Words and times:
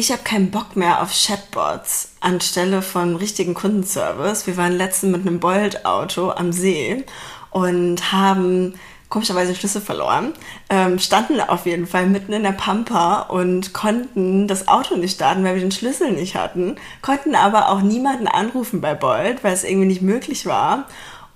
Ich 0.00 0.10
habe 0.10 0.22
keinen 0.22 0.50
Bock 0.50 0.76
mehr 0.76 1.02
auf 1.02 1.12
Chatbots 1.12 2.12
anstelle 2.20 2.80
von 2.80 3.16
richtigen 3.16 3.52
Kundenservice. 3.52 4.46
Wir 4.46 4.56
waren 4.56 4.72
letztens 4.72 5.14
mit 5.14 5.26
einem 5.26 5.40
Bolt-Auto 5.40 6.30
am 6.30 6.52
See 6.52 7.04
und 7.50 8.10
haben 8.10 8.72
komischerweise 9.10 9.54
Schlüssel 9.54 9.82
verloren, 9.82 10.32
ähm, 10.70 10.98
standen 10.98 11.38
auf 11.42 11.66
jeden 11.66 11.86
Fall 11.86 12.06
mitten 12.06 12.32
in 12.32 12.44
der 12.44 12.52
Pampa 12.52 13.24
und 13.24 13.74
konnten 13.74 14.48
das 14.48 14.68
Auto 14.68 14.96
nicht 14.96 15.16
starten, 15.16 15.44
weil 15.44 15.56
wir 15.56 15.60
den 15.60 15.70
Schlüssel 15.70 16.12
nicht 16.12 16.34
hatten, 16.34 16.76
konnten 17.02 17.34
aber 17.34 17.68
auch 17.68 17.82
niemanden 17.82 18.26
anrufen 18.26 18.80
bei 18.80 18.94
Bolt, 18.94 19.44
weil 19.44 19.52
es 19.52 19.64
irgendwie 19.64 19.88
nicht 19.88 20.00
möglich 20.00 20.46
war. 20.46 20.86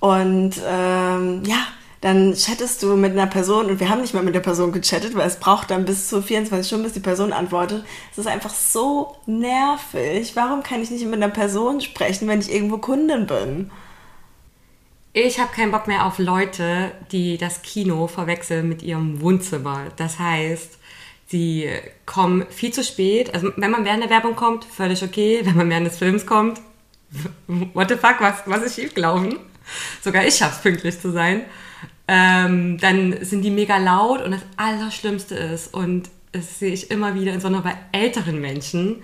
Und 0.01 0.55
ähm, 0.67 1.43
ja, 1.45 1.67
dann 2.05 2.35
chattest 2.35 2.83
du 2.83 2.97
mit 2.97 3.13
einer 3.13 3.27
Person 3.27 3.65
und 3.65 3.81
wir 3.81 3.89
haben 3.89 4.03
nicht 4.03 4.13
mal 4.13 4.23
mit 4.23 4.35
der 4.35 4.41
Person 4.41 4.73
gechattet, 4.73 5.15
weil 5.15 5.27
es 5.27 5.41
braucht 5.41 5.71
dann 5.71 5.87
bis 5.87 6.11
zu 6.11 6.21
24 6.21 6.67
Stunden, 6.67 6.85
bis 6.85 6.93
die 6.93 7.01
Person 7.01 7.33
antwortet. 7.33 7.83
Es 8.13 8.19
ist 8.19 8.27
einfach 8.27 8.53
so 8.53 9.17
nervig. 9.25 10.37
Warum 10.37 10.63
kann 10.63 10.83
ich 10.83 10.91
nicht 10.91 11.07
mit 11.07 11.15
einer 11.15 11.33
Person 11.33 11.81
sprechen, 11.81 12.29
wenn 12.29 12.41
ich 12.41 12.53
irgendwo 12.53 12.77
Kundin 12.77 13.27
bin? 13.27 13.71
Ich 15.15 15.41
habe 15.41 15.55
keinen 15.55 15.71
Bock 15.73 15.87
mehr 15.87 16.05
auf 16.05 16.19
Leute, 16.19 16.91
die 17.11 17.39
das 17.39 17.63
Kino 17.63 18.07
verwechseln 18.07 18.69
mit 18.69 18.83
ihrem 18.83 19.23
Wohnzimmer. 19.23 19.87
Das 19.97 20.19
heißt, 20.19 20.77
sie 21.29 21.71
kommen 22.05 22.45
viel 22.51 22.75
zu 22.75 22.85
spät. 22.85 23.33
Also 23.33 23.51
wenn 23.57 23.71
man 23.71 23.87
während 23.87 24.03
der 24.03 24.11
Werbung 24.11 24.37
kommt, 24.37 24.67
völlig 24.67 25.03
okay. 25.03 25.41
Wenn 25.45 25.57
man 25.57 25.71
während 25.71 25.87
des 25.87 25.97
Films 25.97 26.27
kommt, 26.27 26.61
what 27.73 27.89
the 27.89 27.97
fuck, 27.97 28.17
was, 28.21 28.43
was 28.45 28.63
ist 28.63 28.75
schiefgelaufen? 28.75 29.39
Sogar 30.03 30.27
ich 30.27 30.37
schaff's 30.37 30.61
pünktlich 30.61 31.01
zu 31.01 31.11
sein 31.11 31.47
ähm, 32.07 32.79
dann 32.79 33.25
sind 33.25 33.43
die 33.43 33.51
mega 33.51 33.79
laut 33.79 34.23
und 34.23 34.33
das 34.33 34.43
Allerschlimmste 34.57 35.35
ist, 35.35 35.73
und 35.73 36.11
das 36.33 36.59
sehe 36.59 36.73
ich 36.73 36.91
immer 36.91 37.15
wieder, 37.15 37.33
insbesondere 37.33 37.63
bei 37.63 37.77
älteren 37.99 38.41
Menschen, 38.41 39.03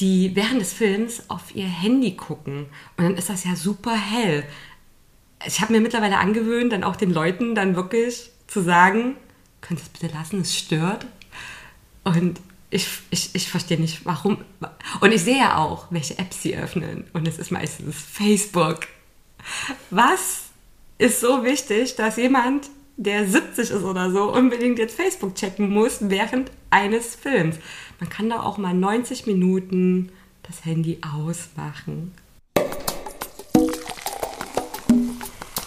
die 0.00 0.34
während 0.34 0.60
des 0.60 0.72
Films 0.72 1.24
auf 1.28 1.54
ihr 1.54 1.66
Handy 1.66 2.16
gucken. 2.16 2.66
Und 2.96 3.04
dann 3.04 3.16
ist 3.16 3.28
das 3.28 3.44
ja 3.44 3.54
super 3.54 3.94
hell. 3.94 4.44
Ich 5.46 5.60
habe 5.60 5.72
mir 5.72 5.80
mittlerweile 5.80 6.18
angewöhnt, 6.18 6.72
dann 6.72 6.84
auch 6.84 6.96
den 6.96 7.12
Leuten 7.12 7.54
dann 7.54 7.76
wirklich 7.76 8.30
zu 8.46 8.62
sagen, 8.62 9.16
könnt 9.60 9.80
ihr 9.80 9.84
es 9.84 9.88
bitte 9.90 10.14
lassen, 10.14 10.40
es 10.40 10.56
stört. 10.56 11.06
Und 12.04 12.40
ich, 12.70 12.86
ich, 13.10 13.34
ich 13.34 13.48
verstehe 13.48 13.80
nicht, 13.80 14.04
warum. 14.04 14.38
Und 15.00 15.12
ich 15.12 15.22
sehe 15.22 15.38
ja 15.38 15.56
auch, 15.56 15.86
welche 15.90 16.18
Apps 16.18 16.42
sie 16.42 16.56
öffnen. 16.56 17.04
Und 17.12 17.28
es 17.28 17.38
ist 17.38 17.50
meistens 17.50 17.96
Facebook. 17.96 18.80
Was 19.90 20.49
ist 21.00 21.20
so 21.20 21.44
wichtig, 21.44 21.96
dass 21.96 22.16
jemand, 22.16 22.68
der 22.98 23.26
70 23.26 23.70
ist 23.70 23.84
oder 23.84 24.10
so, 24.10 24.30
unbedingt 24.32 24.78
jetzt 24.78 24.94
Facebook 24.94 25.34
checken 25.34 25.70
muss 25.70 25.96
während 26.02 26.50
eines 26.68 27.14
Films. 27.14 27.56
Man 27.98 28.10
kann 28.10 28.28
da 28.28 28.42
auch 28.42 28.58
mal 28.58 28.74
90 28.74 29.26
Minuten 29.26 30.12
das 30.42 30.66
Handy 30.66 30.98
ausmachen. 31.00 32.12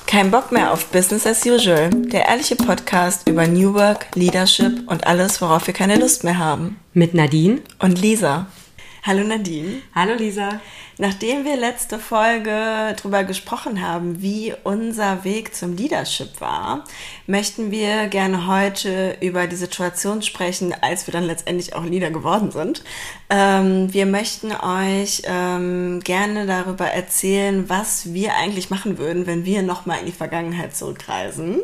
Kein 0.05 0.29
Bock 0.29 0.51
mehr 0.51 0.71
auf 0.71 0.91
Business 0.91 1.25
as 1.25 1.43
usual, 1.43 1.89
der 1.89 2.27
ehrliche 2.27 2.55
Podcast 2.55 3.27
über 3.27 3.47
New 3.47 3.73
Work, 3.73 4.15
Leadership 4.15 4.83
und 4.85 5.07
alles, 5.07 5.41
worauf 5.41 5.65
wir 5.65 5.73
keine 5.73 5.95
Lust 5.95 6.23
mehr 6.23 6.37
haben. 6.37 6.77
Mit 6.93 7.15
Nadine 7.15 7.61
und 7.79 7.99
Lisa. 7.99 8.45
Hallo 9.05 9.21
Nadine. 9.21 9.81
Hallo 9.93 10.13
Lisa. 10.13 10.61
Nachdem 10.97 11.43
wir 11.43 11.57
letzte 11.57 11.99
Folge 11.99 12.95
darüber 12.95 13.25
gesprochen 13.25 13.85
haben, 13.85 14.21
wie 14.21 14.53
unser 14.63 15.25
Weg 15.25 15.53
zum 15.53 15.75
Leadership 15.75 16.39
war, 16.39 16.85
möchten 17.27 17.69
wir 17.69 18.07
gerne 18.07 18.47
heute 18.47 19.17
über 19.19 19.47
die 19.47 19.57
Situation 19.57 20.21
sprechen, 20.21 20.73
als 20.79 21.05
wir 21.05 21.11
dann 21.11 21.25
letztendlich 21.25 21.75
auch 21.75 21.83
Leader 21.83 22.11
geworden 22.11 22.51
sind. 22.51 22.85
Ähm, 23.29 23.93
wir 23.93 24.05
möchten 24.05 24.53
euch 24.53 25.23
ähm, 25.25 25.99
gerne 25.99 26.45
darüber 26.45 26.85
erzählen, 26.85 27.67
was 27.67 28.13
wir 28.13 28.35
eigentlich 28.35 28.69
machen 28.69 28.97
würden, 28.97 29.27
wenn 29.27 29.43
wir 29.43 29.63
nochmal 29.63 29.99
in 29.99 30.05
die 30.05 30.13
Vergangenheit 30.13 30.77
zurückreisen 30.77 31.59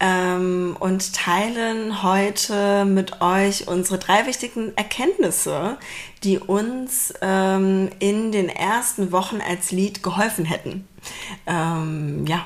ähm, 0.00 0.76
und 0.78 1.14
teilen 1.14 2.02
heute 2.02 2.84
mit 2.84 3.20
euch 3.20 3.66
unsere 3.68 3.98
drei 3.98 4.26
wichtigen 4.26 4.76
Erkenntnisse, 4.76 5.78
die 6.22 6.38
uns 6.38 7.14
ähm, 7.22 7.90
in 7.98 8.32
den 8.32 8.48
ersten 8.48 9.12
Wochen 9.12 9.40
als 9.40 9.70
Lied 9.70 10.02
geholfen 10.02 10.44
hätten. 10.44 10.86
Ähm, 11.46 12.26
ja. 12.26 12.44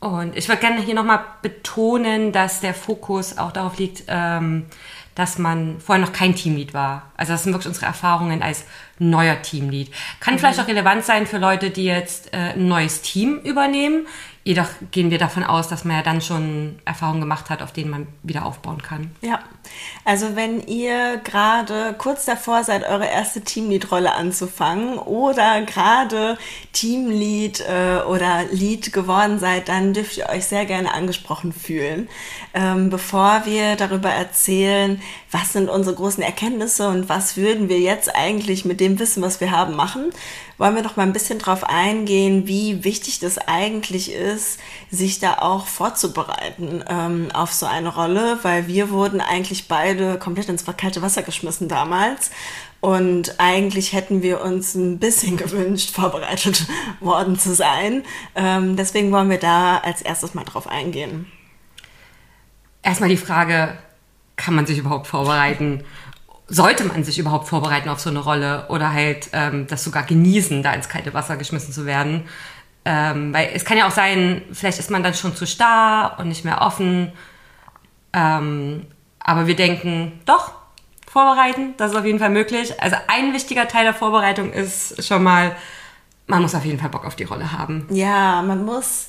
Und 0.00 0.36
ich 0.36 0.48
würde 0.48 0.60
gerne 0.60 0.82
hier 0.82 0.94
nochmal 0.94 1.24
betonen, 1.42 2.32
dass 2.32 2.60
der 2.60 2.74
Fokus 2.74 3.38
auch 3.38 3.52
darauf 3.52 3.78
liegt, 3.78 4.04
ähm, 4.08 4.66
dass 5.14 5.38
man 5.38 5.78
vorher 5.80 6.04
noch 6.04 6.12
kein 6.12 6.34
Teamlead 6.34 6.74
war. 6.74 7.12
Also 7.16 7.32
das 7.32 7.44
sind 7.44 7.52
wirklich 7.52 7.68
unsere 7.68 7.86
Erfahrungen 7.86 8.42
als 8.42 8.64
neuer 8.98 9.40
Teamlead. 9.42 9.90
Kann 10.20 10.34
mhm. 10.34 10.38
vielleicht 10.38 10.60
auch 10.60 10.68
relevant 10.68 11.04
sein 11.04 11.26
für 11.26 11.38
Leute, 11.38 11.70
die 11.70 11.84
jetzt 11.84 12.32
äh, 12.32 12.54
ein 12.54 12.66
neues 12.66 13.02
Team 13.02 13.38
übernehmen. 13.40 14.06
Jedoch 14.44 14.68
gehen 14.90 15.12
wir 15.12 15.18
davon 15.18 15.44
aus, 15.44 15.68
dass 15.68 15.84
man 15.84 15.96
ja 15.96 16.02
dann 16.02 16.20
schon 16.20 16.80
Erfahrungen 16.84 17.20
gemacht 17.20 17.48
hat, 17.48 17.62
auf 17.62 17.72
denen 17.72 17.90
man 17.90 18.06
wieder 18.24 18.44
aufbauen 18.44 18.82
kann. 18.82 19.12
Ja, 19.20 19.38
also 20.04 20.34
wenn 20.34 20.66
ihr 20.66 21.18
gerade 21.18 21.94
kurz 21.96 22.24
davor 22.24 22.64
seid, 22.64 22.82
eure 22.88 23.06
erste 23.06 23.42
Teamlead-Rolle 23.42 24.12
anzufangen 24.12 24.98
oder 24.98 25.62
gerade 25.62 26.36
Teamlead 26.72 27.60
äh, 27.60 28.02
oder 28.02 28.44
Lead 28.50 28.92
geworden 28.92 29.38
seid, 29.38 29.68
dann 29.68 29.94
dürft 29.94 30.16
ihr 30.16 30.28
euch 30.28 30.46
sehr 30.46 30.66
gerne 30.66 30.92
angesprochen 30.92 31.52
fühlen. 31.52 32.08
Ähm, 32.52 32.90
bevor 32.90 33.42
wir 33.44 33.76
darüber 33.76 34.10
erzählen, 34.10 35.00
was 35.30 35.52
sind 35.52 35.68
unsere 35.68 35.94
großen 35.94 36.22
Erkenntnisse 36.22 36.88
und 36.88 37.08
was 37.08 37.36
würden 37.36 37.68
wir 37.68 37.78
jetzt 37.78 38.14
eigentlich 38.14 38.64
mit 38.64 38.80
dem 38.80 38.98
Wissen, 38.98 39.22
was 39.22 39.40
wir 39.40 39.52
haben, 39.52 39.76
machen, 39.76 40.10
wollen 40.58 40.74
wir 40.74 40.82
noch 40.82 40.96
mal 40.96 41.04
ein 41.04 41.12
bisschen 41.12 41.38
drauf 41.38 41.64
eingehen, 41.64 42.46
wie 42.46 42.84
wichtig 42.84 43.18
das 43.18 43.38
eigentlich 43.38 44.12
ist, 44.12 44.58
sich 44.90 45.18
da 45.18 45.38
auch 45.38 45.66
vorzubereiten 45.66 46.84
ähm, 46.88 47.28
auf 47.32 47.52
so 47.52 47.66
eine 47.66 47.94
Rolle, 47.94 48.38
weil 48.42 48.66
wir 48.66 48.90
wurden 48.90 49.20
eigentlich 49.20 49.68
beide 49.68 50.18
komplett 50.18 50.48
ins 50.48 50.64
kalte 50.64 51.02
Wasser 51.02 51.22
geschmissen 51.22 51.68
damals. 51.68 52.30
Und 52.80 53.36
eigentlich 53.38 53.92
hätten 53.92 54.22
wir 54.22 54.40
uns 54.40 54.74
ein 54.74 54.98
bisschen 54.98 55.36
gewünscht, 55.38 55.90
vorbereitet 55.94 56.66
worden 57.00 57.38
zu 57.38 57.54
sein. 57.54 58.02
Ähm, 58.34 58.76
deswegen 58.76 59.12
wollen 59.12 59.30
wir 59.30 59.38
da 59.38 59.78
als 59.78 60.02
erstes 60.02 60.34
mal 60.34 60.44
drauf 60.44 60.66
eingehen. 60.66 61.30
Erstmal 62.82 63.08
die 63.08 63.16
Frage, 63.16 63.78
kann 64.34 64.54
man 64.54 64.66
sich 64.66 64.78
überhaupt 64.78 65.06
vorbereiten? 65.06 65.84
Sollte 66.52 66.84
man 66.84 67.02
sich 67.02 67.18
überhaupt 67.18 67.48
vorbereiten 67.48 67.88
auf 67.88 67.98
so 67.98 68.10
eine 68.10 68.18
Rolle 68.18 68.66
oder 68.68 68.92
halt 68.92 69.30
ähm, 69.32 69.66
das 69.68 69.82
sogar 69.82 70.02
genießen, 70.02 70.62
da 70.62 70.74
ins 70.74 70.90
kalte 70.90 71.14
Wasser 71.14 71.38
geschmissen 71.38 71.72
zu 71.72 71.86
werden. 71.86 72.28
Ähm, 72.84 73.32
weil 73.32 73.50
es 73.54 73.64
kann 73.64 73.78
ja 73.78 73.86
auch 73.86 73.92
sein, 73.92 74.42
vielleicht 74.52 74.78
ist 74.78 74.90
man 74.90 75.02
dann 75.02 75.14
schon 75.14 75.34
zu 75.34 75.46
starr 75.46 76.18
und 76.18 76.28
nicht 76.28 76.44
mehr 76.44 76.60
offen. 76.60 77.12
Ähm, 78.12 78.86
aber 79.18 79.46
wir 79.46 79.56
denken, 79.56 80.20
doch, 80.26 80.52
vorbereiten, 81.10 81.72
das 81.78 81.92
ist 81.92 81.96
auf 81.96 82.04
jeden 82.04 82.18
Fall 82.18 82.28
möglich. 82.28 82.78
Also 82.82 82.96
ein 83.08 83.32
wichtiger 83.32 83.66
Teil 83.66 83.84
der 83.84 83.94
Vorbereitung 83.94 84.52
ist 84.52 85.02
schon 85.02 85.22
mal, 85.22 85.56
man 86.26 86.42
muss 86.42 86.54
auf 86.54 86.66
jeden 86.66 86.78
Fall 86.78 86.90
Bock 86.90 87.06
auf 87.06 87.16
die 87.16 87.24
Rolle 87.24 87.52
haben. 87.52 87.86
Ja, 87.88 88.42
man 88.42 88.66
muss 88.66 89.08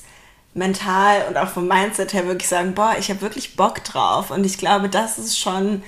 mental 0.54 1.26
und 1.28 1.36
auch 1.36 1.48
vom 1.48 1.68
Mindset 1.68 2.14
her 2.14 2.26
wirklich 2.26 2.48
sagen, 2.48 2.74
boah, 2.74 2.94
ich 2.98 3.10
habe 3.10 3.20
wirklich 3.20 3.54
Bock 3.56 3.84
drauf. 3.84 4.30
Und 4.30 4.46
ich 4.46 4.56
glaube, 4.56 4.88
das 4.88 5.18
ist 5.18 5.38
schon 5.38 5.82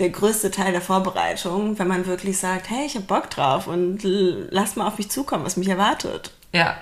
der 0.00 0.10
größte 0.10 0.50
Teil 0.50 0.72
der 0.72 0.80
Vorbereitung, 0.80 1.78
wenn 1.78 1.86
man 1.86 2.06
wirklich 2.06 2.38
sagt, 2.38 2.70
hey, 2.70 2.86
ich 2.86 2.94
habe 2.94 3.04
Bock 3.04 3.30
drauf 3.30 3.66
und 3.66 4.00
lass 4.02 4.76
mal 4.76 4.86
auf 4.86 4.98
mich 4.98 5.10
zukommen, 5.10 5.44
was 5.44 5.56
mich 5.56 5.68
erwartet. 5.68 6.32
Ja. 6.52 6.76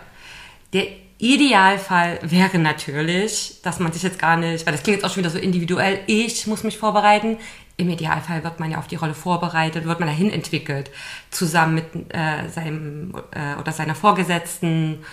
Der 0.73 0.87
Idealfall 1.19 2.21
wäre 2.23 2.59
natürlich, 2.59 3.61
dass 3.63 3.81
man 3.81 3.93
sich 3.93 4.05
jetzt 4.05 4.21
gar 4.21 4.37
nicht, 4.37 4.65
weil 4.65 4.73
das 4.73 4.85
klingt 4.85 4.99
jetzt 4.99 5.05
auch 5.05 5.13
schon 5.13 5.23
wieder 5.23 5.31
so 5.31 5.39
individuell, 5.39 6.01
ich 6.07 6.47
muss 6.47 6.63
mich 6.63 6.79
vorbereiten. 6.79 7.39
Im 7.77 7.91
Idealfall 7.91 8.45
wird 8.45 8.61
man 8.61 8.71
ja 8.71 8.79
auf 8.79 8.87
die 8.87 8.97
Rolle 8.97 9.15
vorbereitet, 9.15 9.85
wird 9.85 9.99
man 9.99 10.09
dahin 10.09 10.31
entwickelt, 10.31 10.91
zusammen 11.31 11.75
mit 11.75 12.15
äh, 12.15 12.49
seinem 12.49 13.15
äh, 13.33 13.61
oder 13.61 13.73
seiner 13.73 13.95
Vorgesetzten. 13.95 15.05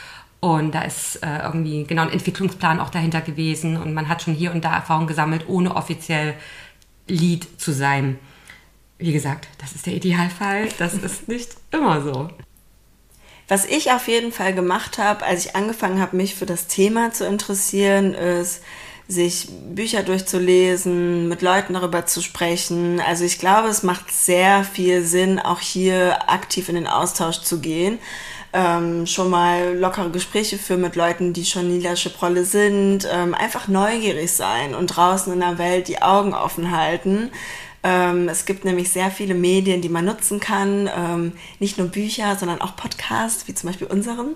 Und 0.42 0.76
da 0.76 0.82
ist 0.82 1.24
äh, 1.24 1.40
irgendwie 1.44 1.86
genau 1.86 2.04
ein 2.04 2.12
Entwicklungsplan 2.12 2.80
auch 2.80 2.92
dahinter 2.92 3.22
gewesen 3.22 3.78
und 3.78 3.96
man 3.96 4.10
hat 4.10 4.22
schon 4.22 4.36
hier 4.36 4.52
und 4.52 4.64
da 4.64 4.76
Erfahrung 4.76 5.08
gesammelt, 5.08 5.46
ohne 5.48 5.76
offiziell 5.76 6.36
Lied 7.08 7.48
zu 7.60 7.72
sein. 7.72 8.20
Wie 8.98 9.14
gesagt, 9.14 9.48
das 9.60 9.74
ist 9.74 9.86
der 9.86 9.94
Idealfall. 9.94 10.70
Das 10.78 10.94
ist 10.94 11.28
nicht 11.28 11.52
immer 11.72 12.02
so. 12.02 12.30
Was 13.48 13.66
ich 13.66 13.92
auf 13.92 14.08
jeden 14.08 14.32
Fall 14.32 14.54
gemacht 14.56 14.98
habe, 14.98 15.24
als 15.24 15.46
ich 15.46 15.56
angefangen 15.56 16.02
habe, 16.02 16.18
mich 16.18 16.34
für 16.36 16.48
das 16.48 16.68
Thema 16.68 17.12
zu 17.12 17.28
interessieren, 17.28 18.14
ist, 18.14 18.62
sich 19.08 19.50
Bücher 19.70 20.02
durchzulesen, 20.02 21.30
mit 21.30 21.44
Leuten 21.44 21.74
darüber 21.74 22.08
zu 22.08 22.22
sprechen. 22.22 23.00
Also 23.00 23.24
ich 23.24 23.38
glaube, 23.38 23.68
es 23.68 23.84
macht 23.84 24.12
sehr 24.12 24.64
viel 24.64 25.04
Sinn, 25.04 25.40
auch 25.40 25.60
hier 25.60 26.28
aktiv 26.30 26.70
in 26.70 26.76
den 26.76 26.88
Austausch 26.88 27.42
zu 27.42 27.60
gehen. 27.60 28.00
Ähm, 28.58 29.06
schon 29.06 29.30
mal 29.30 29.78
lockere 29.78 30.12
Gespräche 30.12 30.58
führen 30.58 30.80
mit 30.80 30.96
Leuten, 30.96 31.34
die 31.34 31.44
schon 31.44 31.70
Leadership-Rolle 31.70 32.46
sind. 32.46 33.06
Ähm, 33.12 33.34
einfach 33.34 33.68
neugierig 33.68 34.32
sein 34.32 34.74
und 34.74 34.88
draußen 34.88 35.34
in 35.34 35.42
der 35.42 35.58
Welt 35.58 35.90
die 35.90 36.02
Augen 36.02 36.34
offen 36.34 36.72
halten 36.72 37.32
es 37.86 38.46
gibt 38.46 38.66
nämlich 38.66 38.90
sehr 38.90 39.12
viele 39.12 39.36
Medien, 39.36 39.82
die 39.82 39.90
man 39.90 40.06
nutzen 40.06 40.40
kann. 40.40 40.90
Ähm, 40.96 41.34
nicht 41.60 41.78
nur 41.78 41.88
Bücher, 41.88 42.36
sondern 42.36 42.62
auch 42.62 42.76
Podcasts, 42.76 43.48
wie 43.48 43.54
zum 43.54 43.70
Beispiel 43.70 43.88
unseren. 43.88 44.36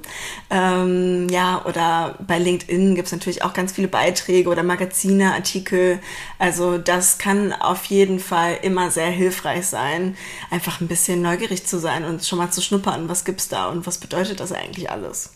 Ähm, 0.49 1.27
ja, 1.29 1.65
oder 1.65 2.15
bei 2.25 2.37
LinkedIn 2.37 2.95
gibt 2.95 3.07
es 3.07 3.11
natürlich 3.11 3.43
auch 3.43 3.53
ganz 3.53 3.71
viele 3.71 3.87
Beiträge 3.87 4.49
oder 4.49 4.61
Magazine, 4.61 5.33
Artikel. 5.33 5.99
Also 6.37 6.77
das 6.77 7.17
kann 7.17 7.51
auf 7.53 7.85
jeden 7.85 8.19
Fall 8.19 8.59
immer 8.61 8.91
sehr 8.91 9.09
hilfreich 9.09 9.65
sein, 9.65 10.15
einfach 10.51 10.79
ein 10.79 10.87
bisschen 10.87 11.21
neugierig 11.21 11.65
zu 11.65 11.79
sein 11.79 12.03
und 12.05 12.25
schon 12.25 12.37
mal 12.37 12.51
zu 12.51 12.61
schnuppern, 12.61 13.09
was 13.09 13.25
gibt's 13.25 13.47
da 13.47 13.67
und 13.69 13.87
was 13.87 13.97
bedeutet 13.97 14.39
das 14.39 14.51
eigentlich 14.51 14.91
alles 14.91 15.33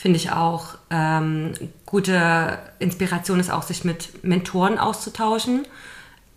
finde 0.00 0.16
ich 0.16 0.32
auch. 0.32 0.76
Ähm, 0.88 1.52
gute 1.84 2.58
Inspiration 2.78 3.38
ist 3.38 3.50
auch, 3.50 3.64
sich 3.64 3.84
mit 3.84 4.24
Mentoren 4.24 4.78
auszutauschen. 4.78 5.66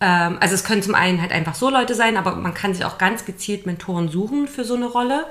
Ähm, 0.03 0.37
also 0.41 0.53
es 0.53 0.65
können 0.65 0.83
zum 0.83 0.95
einen 0.95 1.21
halt 1.21 1.31
einfach 1.31 1.55
so 1.55 1.69
Leute 1.69 1.95
sein, 1.95 2.17
aber 2.17 2.35
man 2.35 2.53
kann 2.53 2.73
sich 2.73 2.83
auch 2.83 2.97
ganz 2.97 3.23
gezielt 3.23 3.65
Mentoren 3.65 4.09
suchen 4.09 4.47
für 4.49 4.65
so 4.65 4.75
eine 4.75 4.87
Rolle, 4.87 5.25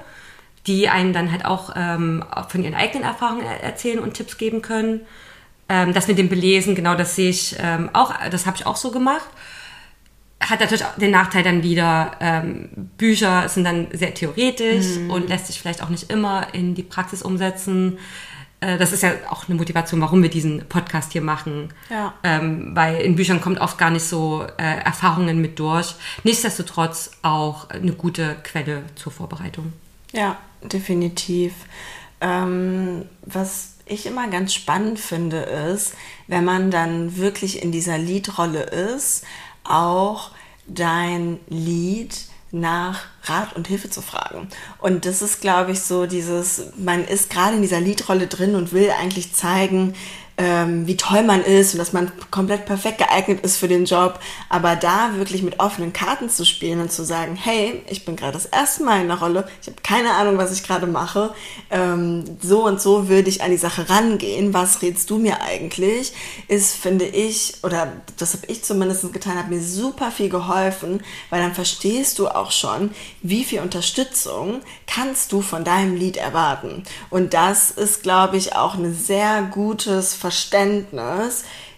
die 0.66 0.88
einem 0.88 1.12
dann 1.12 1.30
halt 1.30 1.44
auch 1.44 1.74
ähm, 1.76 2.24
von 2.48 2.64
ihren 2.64 2.74
eigenen 2.74 3.04
Erfahrungen 3.04 3.44
erzählen 3.44 3.98
und 3.98 4.14
Tipps 4.14 4.38
geben 4.38 4.62
können. 4.62 5.02
Ähm, 5.68 5.92
das 5.92 6.08
mit 6.08 6.16
dem 6.16 6.30
Belesen, 6.30 6.74
genau 6.74 6.94
das 6.94 7.16
sehe 7.16 7.28
ich 7.28 7.56
ähm, 7.58 7.90
auch, 7.92 8.14
das 8.30 8.46
habe 8.46 8.56
ich 8.56 8.64
auch 8.64 8.76
so 8.76 8.90
gemacht 8.90 9.28
hat 10.42 10.60
natürlich 10.60 10.84
auch 10.84 10.96
den 10.96 11.10
Nachteil 11.10 11.42
dann 11.42 11.62
wieder, 11.62 12.12
ähm, 12.20 12.68
Bücher 12.98 13.48
sind 13.48 13.64
dann 13.64 13.88
sehr 13.92 14.12
theoretisch 14.14 14.96
mhm. 14.98 15.10
und 15.10 15.28
lässt 15.28 15.46
sich 15.46 15.60
vielleicht 15.60 15.82
auch 15.82 15.88
nicht 15.88 16.10
immer 16.10 16.48
in 16.52 16.74
die 16.74 16.82
Praxis 16.82 17.22
umsetzen. 17.22 17.98
Äh, 18.62 18.78
das 18.78 18.92
ist 18.92 19.02
ja 19.02 19.12
auch 19.28 19.48
eine 19.48 19.56
Motivation, 19.56 20.00
warum 20.00 20.22
wir 20.22 20.30
diesen 20.30 20.66
Podcast 20.68 21.12
hier 21.12 21.20
machen. 21.20 21.72
Ja. 21.90 22.14
Ähm, 22.22 22.70
weil 22.74 23.00
in 23.00 23.16
Büchern 23.16 23.40
kommt 23.40 23.60
oft 23.60 23.76
gar 23.76 23.90
nicht 23.90 24.04
so 24.04 24.46
äh, 24.56 24.78
Erfahrungen 24.84 25.40
mit 25.40 25.58
durch. 25.58 25.96
Nichtsdestotrotz 26.22 27.10
auch 27.22 27.68
eine 27.70 27.92
gute 27.92 28.36
Quelle 28.44 28.84
zur 28.94 29.12
Vorbereitung. 29.12 29.72
Ja, 30.12 30.38
definitiv. 30.62 31.52
Ähm, 32.20 33.06
was 33.22 33.74
ich 33.84 34.06
immer 34.06 34.28
ganz 34.28 34.54
spannend 34.54 35.00
finde, 35.00 35.38
ist, 35.38 35.94
wenn 36.28 36.44
man 36.44 36.70
dann 36.70 37.16
wirklich 37.16 37.62
in 37.62 37.72
dieser 37.72 37.98
Liedrolle 37.98 38.62
ist, 38.62 39.24
auch 39.64 40.30
dein 40.68 41.40
Lied 41.48 42.14
nach 42.52 43.06
Rat 43.24 43.56
und 43.56 43.66
Hilfe 43.66 43.88
zu 43.88 44.02
fragen. 44.02 44.48
Und 44.78 45.06
das 45.06 45.22
ist, 45.22 45.40
glaube 45.40 45.72
ich, 45.72 45.80
so 45.80 46.06
dieses, 46.06 46.66
man 46.76 47.04
ist 47.04 47.30
gerade 47.30 47.56
in 47.56 47.62
dieser 47.62 47.80
Liedrolle 47.80 48.26
drin 48.26 48.54
und 48.54 48.72
will 48.72 48.90
eigentlich 48.90 49.34
zeigen, 49.34 49.94
ähm, 50.42 50.88
wie 50.88 50.96
toll 50.96 51.22
man 51.22 51.40
ist 51.40 51.72
und 51.72 51.78
dass 51.78 51.92
man 51.92 52.10
komplett 52.32 52.66
perfekt 52.66 52.98
geeignet 52.98 53.44
ist 53.44 53.58
für 53.58 53.68
den 53.68 53.84
Job. 53.84 54.18
Aber 54.48 54.74
da 54.74 55.14
wirklich 55.14 55.44
mit 55.44 55.60
offenen 55.60 55.92
Karten 55.92 56.28
zu 56.28 56.44
spielen 56.44 56.80
und 56.80 56.90
zu 56.90 57.04
sagen, 57.04 57.36
hey, 57.36 57.80
ich 57.88 58.04
bin 58.04 58.16
gerade 58.16 58.32
das 58.32 58.46
erste 58.46 58.82
Mal 58.82 59.02
in 59.02 59.08
der 59.08 59.20
Rolle, 59.20 59.46
ich 59.60 59.68
habe 59.68 59.76
keine 59.84 60.14
Ahnung, 60.14 60.38
was 60.38 60.52
ich 60.52 60.64
gerade 60.64 60.88
mache, 60.88 61.32
ähm, 61.70 62.24
so 62.40 62.66
und 62.66 62.80
so 62.80 63.08
würde 63.08 63.28
ich 63.28 63.42
an 63.42 63.52
die 63.52 63.56
Sache 63.56 63.88
rangehen, 63.88 64.52
was 64.52 64.82
rätst 64.82 65.10
du 65.10 65.18
mir 65.18 65.40
eigentlich, 65.42 66.12
ist, 66.48 66.74
finde 66.74 67.04
ich, 67.04 67.54
oder 67.62 67.92
das 68.16 68.34
habe 68.34 68.46
ich 68.48 68.64
zumindest 68.64 69.12
getan, 69.12 69.38
hat 69.38 69.48
mir 69.48 69.62
super 69.62 70.10
viel 70.10 70.28
geholfen, 70.28 71.02
weil 71.30 71.40
dann 71.40 71.54
verstehst 71.54 72.18
du 72.18 72.26
auch 72.26 72.50
schon, 72.50 72.90
wie 73.22 73.44
viel 73.44 73.60
Unterstützung 73.60 74.60
kannst 74.88 75.30
du 75.30 75.40
von 75.40 75.62
deinem 75.62 75.94
Lied 75.94 76.16
erwarten. 76.16 76.82
Und 77.10 77.32
das 77.32 77.70
ist, 77.70 78.02
glaube 78.02 78.36
ich, 78.36 78.56
auch 78.56 78.74
ein 78.74 78.92
sehr 78.92 79.42
gutes 79.42 80.14
Verständnis, 80.14 80.31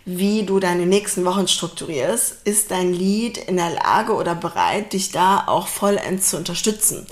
wie 0.05 0.45
du 0.45 0.61
deine 0.61 0.87
nächsten 0.87 1.25
Wochen 1.25 1.49
strukturierst, 1.49 2.37
ist 2.45 2.71
dein 2.71 2.93
Lied 2.93 3.39
in 3.39 3.57
der 3.57 3.71
Lage 3.71 4.15
oder 4.15 4.35
bereit, 4.35 4.93
dich 4.93 5.11
da 5.13 5.45
auch 5.47 5.67
vollends 5.67 6.31
zu 6.31 6.37
unterstützen. 6.37 7.07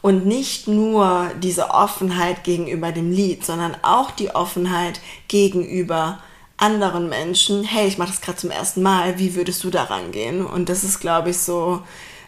Und 0.00 0.26
nicht 0.26 0.68
nur 0.68 1.30
diese 1.42 1.70
Offenheit 1.70 2.44
gegenüber 2.44 2.92
dem 2.92 3.10
Lied, 3.10 3.44
sondern 3.44 3.76
auch 3.82 4.12
die 4.12 4.30
Offenheit 4.30 5.00
gegenüber 5.26 6.20
anderen 6.56 7.08
Menschen. 7.08 7.64
Hey, 7.64 7.88
ich 7.88 7.98
mache 7.98 8.10
das 8.10 8.20
gerade 8.20 8.38
zum 8.38 8.50
ersten 8.50 8.82
Mal, 8.82 9.18
wie 9.18 9.34
würdest 9.34 9.62
du 9.64 9.70
daran 9.70 10.12
gehen? 10.12 10.46
Und 10.46 10.68
das 10.68 10.84
ist, 10.84 11.00
glaube 11.00 11.30
ich, 11.30 11.38
so, 11.38 11.82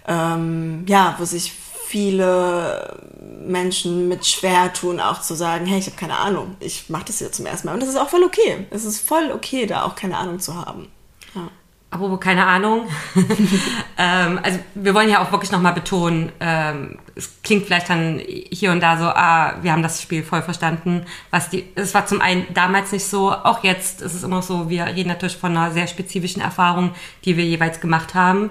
ähm, 0.07 0.85
ja, 0.87 1.15
wo 1.19 1.25
sich 1.25 1.53
viele 1.91 2.97
Menschen 3.45 4.07
mit 4.09 4.25
schwer 4.25 4.73
tun, 4.73 5.01
auch 5.01 5.21
zu 5.21 5.35
sagen, 5.35 5.67
hey, 5.67 5.81
ich 5.81 5.87
habe 5.87 5.97
keine 5.97 6.17
Ahnung, 6.17 6.55
ich 6.61 6.89
mache 6.89 7.07
das 7.07 7.19
jetzt 7.19 7.37
zum 7.37 7.47
ersten 7.47 7.67
Mal. 7.67 7.75
Und 7.75 7.81
das 7.81 7.89
ist 7.89 7.97
auch 7.97 8.09
voll 8.09 8.23
okay. 8.23 8.67
Es 8.71 8.85
ist 8.85 9.01
voll 9.07 9.33
okay, 9.35 9.67
da 9.67 9.83
auch 9.83 9.97
keine 9.97 10.17
Ahnung 10.17 10.39
zu 10.39 10.55
haben. 10.55 10.87
Ja. 11.35 11.49
Apropos 11.91 12.21
keine 12.21 12.47
Ahnung. 12.47 12.89
ähm, 13.99 14.39
also 14.41 14.61
wir 14.77 14.95
wollen 14.95 15.11
ja 15.11 15.21
auch 15.21 15.33
wirklich 15.33 15.51
nochmal 15.51 15.73
betonen, 15.73 16.31
ähm, 16.39 16.99
es 17.17 17.43
klingt 17.43 17.67
vielleicht 17.67 17.91
dann 17.91 18.21
hier 18.21 18.71
und 18.71 18.81
da 18.81 18.97
so, 18.97 19.07
ah, 19.07 19.57
wir 19.61 19.73
haben 19.73 19.83
das 19.83 20.01
Spiel 20.01 20.23
voll 20.23 20.43
verstanden. 20.43 21.05
Was 21.33 21.51
die, 21.51 21.65
es 21.75 21.93
war 21.93 22.07
zum 22.07 22.21
einen 22.21 22.47
damals 22.55 22.93
nicht 22.93 23.05
so, 23.05 23.33
auch 23.33 23.65
jetzt 23.65 24.01
ist 24.01 24.15
es 24.15 24.23
immer 24.23 24.43
so, 24.43 24.71
wir 24.71 24.87
reden 24.87 25.09
natürlich 25.09 25.37
von 25.37 25.57
einer 25.57 25.73
sehr 25.73 25.89
spezifischen 25.89 26.41
Erfahrung, 26.41 26.93
die 27.25 27.37
wir 27.37 27.45
jeweils 27.45 27.81
gemacht 27.81 28.15
haben. 28.15 28.51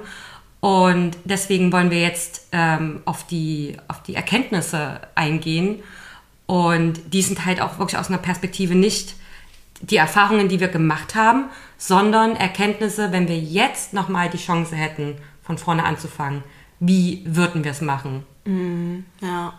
Und 0.59 1.11
deswegen 1.23 1.71
wollen 1.71 1.89
wir 1.89 2.01
jetzt 2.01 2.47
ähm, 2.51 3.01
auf, 3.05 3.25
die, 3.25 3.77
auf 3.87 4.03
die 4.03 4.15
Erkenntnisse 4.15 5.01
eingehen. 5.15 5.81
Und 6.45 7.13
die 7.13 7.21
sind 7.21 7.45
halt 7.45 7.61
auch 7.61 7.79
wirklich 7.79 7.97
aus 7.97 8.09
einer 8.09 8.17
Perspektive 8.17 8.75
nicht 8.75 9.15
die 9.81 9.97
Erfahrungen, 9.97 10.49
die 10.49 10.59
wir 10.59 10.67
gemacht 10.67 11.15
haben, 11.15 11.45
sondern 11.77 12.35
Erkenntnisse, 12.35 13.11
wenn 13.11 13.27
wir 13.27 13.37
jetzt 13.37 13.93
nochmal 13.93 14.29
die 14.29 14.37
Chance 14.37 14.75
hätten, 14.75 15.17
von 15.41 15.57
vorne 15.57 15.85
anzufangen. 15.85 16.43
Wie 16.79 17.23
würden 17.25 17.63
wir 17.63 17.71
es 17.71 17.81
machen? 17.81 18.25
Mm, 18.45 18.99
ja, 19.21 19.53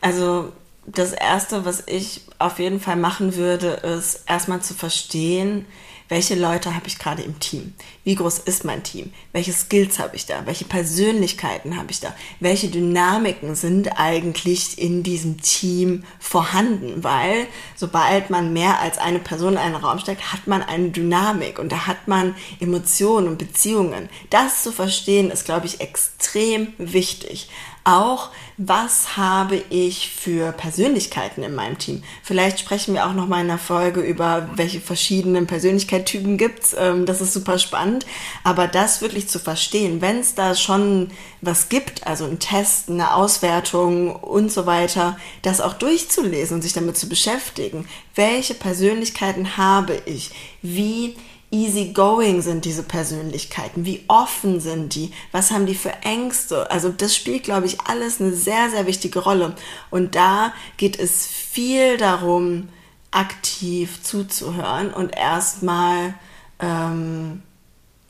also 0.00 0.52
das 0.86 1.12
Erste, 1.12 1.64
was 1.64 1.82
ich 1.86 2.22
auf 2.38 2.58
jeden 2.58 2.80
Fall 2.80 2.96
machen 2.96 3.34
würde, 3.36 3.68
ist 3.68 4.24
erstmal 4.26 4.62
zu 4.62 4.74
verstehen, 4.74 5.66
welche 6.08 6.34
Leute 6.34 6.74
habe 6.74 6.86
ich 6.86 6.98
gerade 6.98 7.22
im 7.22 7.38
Team? 7.38 7.74
Wie 8.02 8.14
groß 8.14 8.38
ist 8.40 8.64
mein 8.64 8.82
Team? 8.82 9.12
Welche 9.32 9.52
Skills 9.52 9.98
habe 9.98 10.16
ich 10.16 10.24
da? 10.26 10.46
Welche 10.46 10.64
Persönlichkeiten 10.64 11.76
habe 11.76 11.90
ich 11.90 12.00
da? 12.00 12.14
Welche 12.40 12.68
Dynamiken 12.68 13.54
sind 13.54 13.98
eigentlich 13.98 14.78
in 14.78 15.02
diesem 15.02 15.40
Team 15.40 16.04
vorhanden? 16.18 17.04
Weil 17.04 17.46
sobald 17.76 18.30
man 18.30 18.52
mehr 18.52 18.80
als 18.80 18.98
eine 18.98 19.18
Person 19.18 19.54
in 19.54 19.58
einen 19.58 19.74
Raum 19.74 19.98
steckt, 19.98 20.32
hat 20.32 20.46
man 20.46 20.62
eine 20.62 20.90
Dynamik 20.90 21.58
und 21.58 21.70
da 21.70 21.86
hat 21.86 22.08
man 22.08 22.34
Emotionen 22.58 23.28
und 23.28 23.38
Beziehungen. 23.38 24.08
Das 24.30 24.62
zu 24.62 24.72
verstehen 24.72 25.30
ist, 25.30 25.44
glaube 25.44 25.66
ich, 25.66 25.80
extrem 25.80 26.72
wichtig 26.78 27.48
auch, 27.88 28.30
was 28.58 29.16
habe 29.16 29.62
ich 29.70 30.10
für 30.10 30.52
Persönlichkeiten 30.52 31.42
in 31.42 31.54
meinem 31.54 31.78
Team. 31.78 32.02
Vielleicht 32.22 32.58
sprechen 32.58 32.92
wir 32.92 33.06
auch 33.06 33.14
noch 33.14 33.28
mal 33.28 33.40
in 33.40 33.48
einer 33.48 33.58
Folge 33.58 34.00
über, 34.00 34.48
welche 34.56 34.80
verschiedenen 34.80 35.46
Persönlichkeitstypen 35.46 36.36
gibt 36.36 36.74
ähm, 36.76 37.06
Das 37.06 37.20
ist 37.20 37.32
super 37.32 37.58
spannend. 37.58 38.04
Aber 38.44 38.66
das 38.66 39.00
wirklich 39.00 39.28
zu 39.28 39.38
verstehen, 39.38 40.00
wenn 40.00 40.18
es 40.18 40.34
da 40.34 40.54
schon 40.54 41.10
was 41.40 41.68
gibt, 41.68 42.06
also 42.06 42.24
ein 42.24 42.40
Test, 42.40 42.90
eine 42.90 43.14
Auswertung 43.14 44.14
und 44.16 44.52
so 44.52 44.66
weiter, 44.66 45.16
das 45.42 45.60
auch 45.60 45.74
durchzulesen 45.74 46.56
und 46.56 46.62
sich 46.62 46.72
damit 46.72 46.98
zu 46.98 47.08
beschäftigen. 47.08 47.88
Welche 48.14 48.54
Persönlichkeiten 48.54 49.56
habe 49.56 50.02
ich? 50.04 50.30
Wie 50.62 51.16
easygoing 51.50 52.42
sind 52.42 52.64
diese 52.64 52.82
Persönlichkeiten? 52.82 53.84
Wie 53.84 54.04
offen 54.08 54.60
sind 54.60 54.94
die? 54.94 55.12
Was 55.32 55.50
haben 55.50 55.66
die 55.66 55.74
für 55.74 55.92
Ängste? 56.02 56.70
Also 56.70 56.90
das 56.90 57.14
spielt, 57.16 57.44
glaube 57.44 57.66
ich, 57.66 57.80
alles 57.82 58.20
eine 58.20 58.32
sehr, 58.32 58.70
sehr 58.70 58.86
wichtige 58.86 59.20
Rolle. 59.20 59.54
Und 59.90 60.14
da 60.14 60.52
geht 60.76 60.98
es 60.98 61.26
viel 61.26 61.96
darum, 61.96 62.68
aktiv 63.10 64.02
zuzuhören 64.02 64.92
und 64.92 65.16
erstmal 65.16 66.14
ähm, 66.60 67.42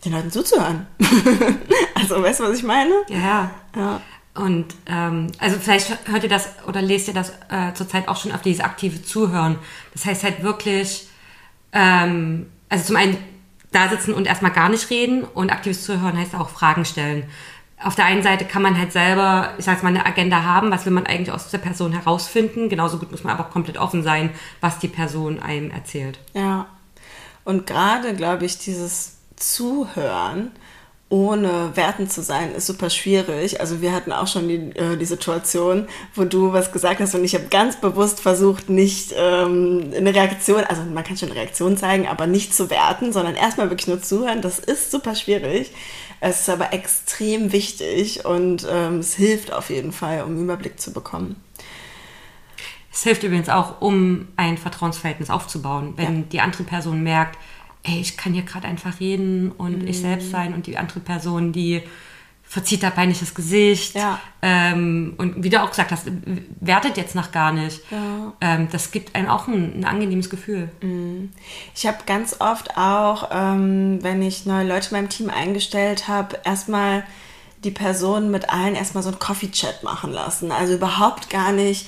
den 0.04 0.12
Leuten 0.12 0.30
zuzuhören. 0.30 0.86
also 1.94 2.22
weißt 2.22 2.40
du, 2.40 2.44
was 2.44 2.58
ich 2.58 2.64
meine? 2.64 2.94
Ja. 3.08 3.50
ja. 3.76 4.00
Und 4.34 4.74
ähm, 4.86 5.28
also 5.38 5.58
vielleicht 5.58 6.08
hört 6.08 6.22
ihr 6.22 6.28
das 6.28 6.48
oder 6.66 6.80
lest 6.80 7.08
ihr 7.08 7.14
das 7.14 7.32
äh, 7.50 7.72
zurzeit 7.74 8.08
auch 8.08 8.16
schon 8.16 8.32
auf 8.32 8.42
dieses 8.42 8.62
aktive 8.62 9.02
Zuhören. 9.02 9.58
Das 9.92 10.04
heißt 10.04 10.22
halt 10.22 10.42
wirklich 10.42 11.08
ähm, 11.72 12.46
also 12.68 12.84
zum 12.84 12.96
einen 12.96 13.16
da 13.72 13.88
sitzen 13.88 14.14
und 14.14 14.26
erstmal 14.26 14.52
gar 14.52 14.68
nicht 14.68 14.90
reden 14.90 15.24
und 15.24 15.50
aktives 15.50 15.84
Zuhören 15.84 16.16
heißt 16.16 16.34
auch 16.34 16.48
Fragen 16.48 16.84
stellen. 16.84 17.24
Auf 17.82 17.94
der 17.94 18.06
einen 18.06 18.22
Seite 18.22 18.44
kann 18.44 18.62
man 18.62 18.76
halt 18.76 18.92
selber, 18.92 19.54
ich 19.58 19.64
sag 19.64 19.82
mal, 19.82 19.90
eine 19.90 20.04
Agenda 20.04 20.42
haben, 20.42 20.70
was 20.70 20.84
will 20.84 20.92
man 20.92 21.06
eigentlich 21.06 21.30
aus 21.30 21.50
der 21.50 21.58
Person 21.58 21.92
herausfinden. 21.92 22.68
Genauso 22.68 22.98
gut 22.98 23.12
muss 23.12 23.22
man 23.22 23.34
aber 23.34 23.46
auch 23.46 23.52
komplett 23.52 23.78
offen 23.78 24.02
sein, 24.02 24.30
was 24.60 24.78
die 24.80 24.88
Person 24.88 25.38
einem 25.38 25.70
erzählt. 25.70 26.18
Ja. 26.34 26.66
Und 27.44 27.66
gerade, 27.66 28.14
glaube 28.14 28.46
ich, 28.46 28.58
dieses 28.58 29.18
Zuhören 29.36 30.50
ohne 31.10 31.74
werten 31.74 32.08
zu 32.08 32.22
sein, 32.22 32.54
ist 32.54 32.66
super 32.66 32.90
schwierig. 32.90 33.60
Also 33.60 33.80
wir 33.80 33.92
hatten 33.92 34.12
auch 34.12 34.26
schon 34.26 34.48
die, 34.48 34.76
äh, 34.76 34.96
die 34.96 35.04
Situation, 35.06 35.88
wo 36.14 36.24
du 36.24 36.52
was 36.52 36.70
gesagt 36.70 37.00
hast 37.00 37.14
und 37.14 37.24
ich 37.24 37.34
habe 37.34 37.46
ganz 37.46 37.80
bewusst 37.80 38.20
versucht, 38.20 38.68
nicht 38.68 39.14
ähm, 39.16 39.90
eine 39.96 40.14
Reaktion, 40.14 40.64
also 40.64 40.82
man 40.82 41.04
kann 41.04 41.16
schon 41.16 41.30
eine 41.30 41.40
Reaktion 41.40 41.78
zeigen, 41.78 42.06
aber 42.06 42.26
nicht 42.26 42.54
zu 42.54 42.68
werten, 42.68 43.12
sondern 43.12 43.36
erstmal 43.36 43.70
wirklich 43.70 43.88
nur 43.88 44.02
zuhören. 44.02 44.42
Das 44.42 44.58
ist 44.58 44.90
super 44.90 45.14
schwierig. 45.14 45.72
Es 46.20 46.40
ist 46.40 46.50
aber 46.50 46.72
extrem 46.72 47.52
wichtig 47.52 48.24
und 48.24 48.66
ähm, 48.70 48.98
es 48.98 49.14
hilft 49.14 49.52
auf 49.52 49.70
jeden 49.70 49.92
Fall, 49.92 50.22
um 50.22 50.30
einen 50.30 50.44
Überblick 50.44 50.78
zu 50.80 50.92
bekommen. 50.92 51.36
Es 52.92 53.04
hilft 53.04 53.22
übrigens 53.22 53.48
auch, 53.48 53.80
um 53.80 54.26
ein 54.36 54.58
Vertrauensverhältnis 54.58 55.30
aufzubauen, 55.30 55.92
wenn 55.96 56.16
ja. 56.16 56.24
die 56.32 56.40
andere 56.40 56.64
Person 56.64 57.02
merkt, 57.02 57.38
ey, 57.82 58.00
ich 58.00 58.16
kann 58.16 58.32
hier 58.32 58.42
gerade 58.42 58.66
einfach 58.66 59.00
reden 59.00 59.52
und 59.52 59.82
mhm. 59.82 59.88
ich 59.88 60.00
selbst 60.00 60.30
sein 60.30 60.54
und 60.54 60.66
die 60.66 60.78
andere 60.78 61.00
Person, 61.00 61.52
die 61.52 61.82
verzieht 62.48 62.82
da 62.82 62.88
peinliches 62.88 63.34
Gesicht. 63.34 63.94
Ja. 63.94 64.20
Ähm, 64.40 65.14
und 65.18 65.44
wie 65.44 65.50
du 65.50 65.62
auch 65.62 65.68
gesagt 65.68 65.92
hast, 65.92 66.10
wertet 66.60 66.96
jetzt 66.96 67.14
noch 67.14 67.30
gar 67.30 67.52
nicht. 67.52 67.82
Ja. 67.90 68.32
Ähm, 68.40 68.68
das 68.72 68.90
gibt 68.90 69.14
einem 69.14 69.28
auch 69.28 69.48
ein, 69.48 69.80
ein 69.80 69.84
angenehmes 69.84 70.30
Gefühl. 70.30 70.70
Mhm. 70.80 71.30
Ich 71.74 71.86
habe 71.86 71.98
ganz 72.06 72.36
oft 72.40 72.76
auch, 72.78 73.28
ähm, 73.32 73.98
wenn 74.02 74.22
ich 74.22 74.46
neue 74.46 74.66
Leute 74.66 74.88
in 74.88 74.96
meinem 74.96 75.08
Team 75.10 75.28
eingestellt 75.28 76.08
habe, 76.08 76.38
erstmal 76.42 77.04
die 77.64 77.70
Person 77.70 78.30
mit 78.30 78.48
allen 78.48 78.76
erstmal 78.76 79.02
so 79.02 79.10
einen 79.10 79.18
Coffee-Chat 79.18 79.82
machen 79.82 80.10
lassen. 80.10 80.50
Also 80.50 80.74
überhaupt 80.74 81.28
gar 81.28 81.52
nicht 81.52 81.86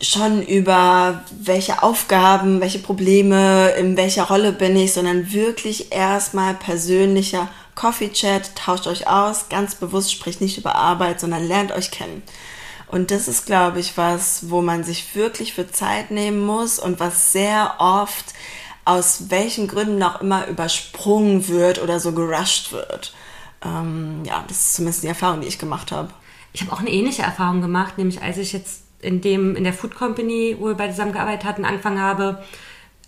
schon 0.00 0.42
über 0.42 1.22
welche 1.38 1.82
Aufgaben, 1.82 2.60
welche 2.60 2.78
Probleme, 2.78 3.70
in 3.70 3.96
welcher 3.96 4.24
Rolle 4.24 4.52
bin 4.52 4.76
ich, 4.76 4.92
sondern 4.92 5.32
wirklich 5.32 5.92
erstmal 5.92 6.54
persönlicher 6.54 7.48
Coffee 7.74 8.10
Chat, 8.10 8.54
tauscht 8.56 8.86
euch 8.86 9.06
aus, 9.06 9.48
ganz 9.48 9.74
bewusst, 9.74 10.12
spricht 10.12 10.40
nicht 10.40 10.58
über 10.58 10.74
Arbeit, 10.74 11.20
sondern 11.20 11.46
lernt 11.46 11.72
euch 11.72 11.90
kennen. 11.90 12.22
Und 12.88 13.10
das 13.10 13.28
ist, 13.28 13.46
glaube 13.46 13.78
ich, 13.78 13.96
was, 13.96 14.50
wo 14.50 14.62
man 14.62 14.84
sich 14.84 15.14
wirklich 15.14 15.54
für 15.54 15.70
Zeit 15.70 16.10
nehmen 16.10 16.44
muss 16.44 16.78
und 16.78 16.98
was 16.98 17.32
sehr 17.32 17.74
oft 17.78 18.34
aus 18.84 19.30
welchen 19.30 19.68
Gründen 19.68 20.02
auch 20.02 20.20
immer 20.20 20.48
übersprungen 20.48 21.46
wird 21.46 21.80
oder 21.80 22.00
so 22.00 22.12
gerusht 22.12 22.72
wird. 22.72 23.14
Ähm, 23.64 24.22
ja, 24.24 24.44
das 24.48 24.58
ist 24.58 24.74
zumindest 24.74 25.04
die 25.04 25.08
Erfahrung, 25.08 25.42
die 25.42 25.46
ich 25.46 25.58
gemacht 25.58 25.92
habe. 25.92 26.08
Ich 26.52 26.62
habe 26.62 26.72
auch 26.72 26.80
eine 26.80 26.90
ähnliche 26.90 27.22
Erfahrung 27.22 27.60
gemacht, 27.60 27.98
nämlich 27.98 28.22
als 28.22 28.38
ich 28.38 28.52
jetzt 28.52 28.82
in 29.02 29.20
dem 29.20 29.56
in 29.56 29.64
der 29.64 29.72
Food 29.72 29.94
Company, 29.94 30.56
wo 30.58 30.66
wir 30.66 30.74
beide 30.74 30.92
zusammengearbeitet 30.92 31.44
hatten, 31.44 31.64
angefangen 31.64 32.00
habe, 32.00 32.42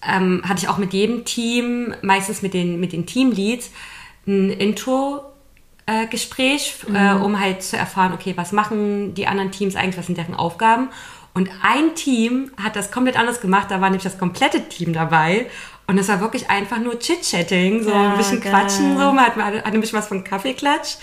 ähm, 0.06 0.42
hatte 0.48 0.62
ich 0.62 0.68
auch 0.68 0.78
mit 0.78 0.92
jedem 0.92 1.24
Team, 1.24 1.94
meistens 2.02 2.42
mit 2.42 2.54
den 2.54 2.80
mit 2.80 2.92
den 2.92 3.06
Teamleads, 3.06 3.70
ein 4.26 4.50
Intro 4.50 5.32
äh, 5.86 6.06
Gespräch, 6.06 6.76
äh, 6.86 6.90
mhm. 6.90 6.96
äh, 6.96 7.24
um 7.24 7.40
halt 7.40 7.62
zu 7.62 7.76
erfahren, 7.76 8.12
okay, 8.12 8.34
was 8.36 8.52
machen 8.52 9.14
die 9.14 9.26
anderen 9.26 9.50
Teams 9.50 9.76
eigentlich, 9.76 9.98
was 9.98 10.06
sind 10.06 10.18
deren 10.18 10.34
Aufgaben. 10.34 10.88
Und 11.34 11.48
ein 11.62 11.94
Team 11.94 12.50
hat 12.62 12.76
das 12.76 12.90
komplett 12.90 13.18
anders 13.18 13.40
gemacht, 13.40 13.70
da 13.70 13.80
war 13.80 13.88
nämlich 13.88 14.02
das 14.02 14.18
komplette 14.18 14.68
Team 14.68 14.92
dabei. 14.92 15.46
Und 15.86 15.98
es 15.98 16.08
war 16.08 16.20
wirklich 16.20 16.48
einfach 16.48 16.78
nur 16.78 16.98
Chit-Chatting, 16.98 17.82
so 17.82 17.90
ja, 17.90 18.12
ein 18.12 18.16
bisschen 18.16 18.40
geil. 18.40 18.52
quatschen, 18.52 18.96
so. 18.96 19.12
Man 19.12 19.20
hat, 19.20 19.36
man 19.36 19.46
hat 19.46 19.64
ein 19.64 19.80
bisschen 19.80 19.98
was 19.98 20.06
von 20.06 20.22
Kaffeeklatsch. 20.22 20.96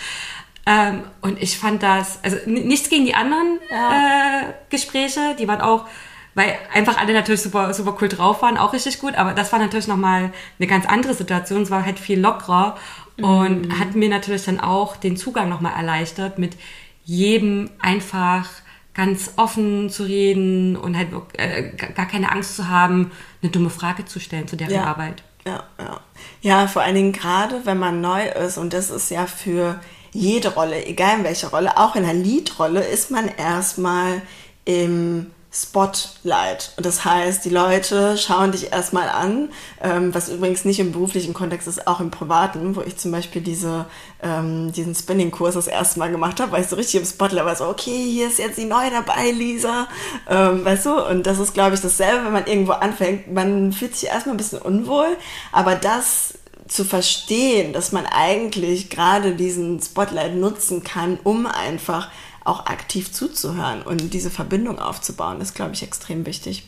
Ähm, 0.69 1.01
und 1.21 1.41
ich 1.41 1.57
fand 1.57 1.81
das, 1.81 2.19
also 2.23 2.37
nichts 2.45 2.89
gegen 2.89 3.05
die 3.05 3.15
anderen 3.15 3.59
ja. 3.71 4.41
äh, 4.41 4.53
Gespräche, 4.69 5.35
die 5.39 5.47
waren 5.47 5.61
auch, 5.61 5.87
weil 6.35 6.55
einfach 6.71 6.99
alle 6.99 7.13
natürlich 7.13 7.41
super, 7.41 7.73
super 7.73 7.97
cool 7.99 8.07
drauf 8.07 8.43
waren, 8.43 8.55
auch 8.55 8.71
richtig 8.71 8.99
gut, 8.99 9.15
aber 9.15 9.33
das 9.33 9.51
war 9.51 9.57
natürlich 9.57 9.87
nochmal 9.87 10.31
eine 10.59 10.67
ganz 10.67 10.85
andere 10.85 11.15
Situation, 11.15 11.63
es 11.63 11.71
war 11.71 11.85
halt 11.85 11.97
viel 11.97 12.19
lockerer 12.19 12.77
mhm. 13.17 13.23
und 13.23 13.79
hat 13.79 13.95
mir 13.95 14.09
natürlich 14.09 14.45
dann 14.45 14.59
auch 14.59 14.95
den 14.95 15.17
Zugang 15.17 15.49
nochmal 15.49 15.73
erleichtert, 15.75 16.37
mit 16.37 16.55
jedem 17.03 17.71
einfach 17.79 18.47
ganz 18.93 19.33
offen 19.37 19.89
zu 19.89 20.03
reden 20.03 20.75
und 20.75 20.95
halt 20.95 21.07
äh, 21.33 21.71
gar 21.95 22.05
keine 22.05 22.31
Angst 22.31 22.55
zu 22.55 22.69
haben, 22.69 23.11
eine 23.41 23.51
dumme 23.51 23.71
Frage 23.71 24.05
zu 24.05 24.19
stellen 24.19 24.47
zu 24.47 24.55
deren 24.55 24.73
ja. 24.73 24.83
Arbeit. 24.83 25.23
Ja, 25.47 25.63
ja. 25.79 25.99
Ja, 26.41 26.67
vor 26.67 26.83
allen 26.83 26.95
Dingen 26.95 27.13
gerade, 27.13 27.65
wenn 27.65 27.79
man 27.79 28.01
neu 28.01 28.23
ist 28.27 28.59
und 28.59 28.71
das 28.71 28.91
ist 28.91 29.09
ja 29.09 29.25
für 29.25 29.79
jede 30.11 30.53
Rolle, 30.53 30.85
egal 30.85 31.19
in 31.19 31.23
welcher 31.23 31.49
Rolle, 31.49 31.77
auch 31.77 31.95
in 31.95 32.03
der 32.03 32.13
Lead-Rolle, 32.13 32.81
ist 32.81 33.11
man 33.11 33.27
erstmal 33.27 34.21
im 34.65 35.31
Spotlight. 35.51 36.73
Und 36.77 36.85
das 36.85 37.03
heißt, 37.05 37.43
die 37.43 37.49
Leute 37.49 38.17
schauen 38.19 38.51
dich 38.51 38.71
erstmal 38.71 39.09
an, 39.09 39.49
ähm, 39.81 40.13
was 40.13 40.29
übrigens 40.29 40.63
nicht 40.63 40.79
im 40.79 40.91
beruflichen 40.91 41.33
Kontext 41.33 41.67
ist, 41.67 41.87
auch 41.87 41.99
im 41.99 42.11
privaten, 42.11 42.75
wo 42.75 42.81
ich 42.81 42.97
zum 42.97 43.11
Beispiel 43.11 43.41
diese, 43.41 43.87
ähm, 44.21 44.71
diesen 44.71 44.93
Spinning-Kurs 44.93 45.55
das 45.55 45.65
erste 45.65 45.97
Mal 45.97 46.11
gemacht 46.11 46.39
habe, 46.39 46.51
weil 46.51 46.61
ich 46.61 46.67
so 46.67 46.75
richtig 46.75 46.99
im 47.01 47.05
Spotlight 47.05 47.45
war, 47.45 47.55
so, 47.55 47.65
okay, 47.65 48.11
hier 48.11 48.27
ist 48.27 48.37
jetzt 48.37 48.59
die 48.59 48.65
Neue 48.65 48.91
dabei, 48.91 49.31
Lisa, 49.31 49.87
ähm, 50.29 50.63
weißt 50.63 50.85
du? 50.85 51.03
Und 51.07 51.25
das 51.25 51.39
ist, 51.39 51.55
glaube 51.55 51.73
ich, 51.73 51.81
dasselbe, 51.81 52.25
wenn 52.25 52.33
man 52.33 52.45
irgendwo 52.45 52.73
anfängt. 52.73 53.33
Man 53.33 53.73
fühlt 53.73 53.95
sich 53.95 54.09
erstmal 54.09 54.35
ein 54.35 54.37
bisschen 54.37 54.61
unwohl, 54.61 55.17
aber 55.51 55.73
das 55.73 56.35
zu 56.69 56.85
verstehen, 56.85 57.73
dass 57.73 57.91
man 57.91 58.05
eigentlich 58.05 58.89
gerade 58.89 59.35
diesen 59.35 59.81
Spotlight 59.81 60.35
nutzen 60.35 60.83
kann, 60.83 61.19
um 61.23 61.45
einfach 61.45 62.09
auch 62.45 62.65
aktiv 62.67 63.11
zuzuhören 63.11 63.81
und 63.81 64.13
diese 64.13 64.29
Verbindung 64.29 64.79
aufzubauen, 64.79 65.41
ist, 65.41 65.55
glaube 65.55 65.73
ich, 65.73 65.83
extrem 65.83 66.25
wichtig. 66.25 66.63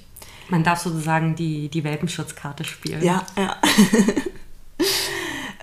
Man 0.49 0.63
darf 0.63 0.81
sozusagen 0.81 1.35
die, 1.35 1.69
die 1.69 1.83
Welpenschutzkarte 1.83 2.65
spielen. 2.65 3.03
Ja, 3.03 3.25
ja. 3.37 3.55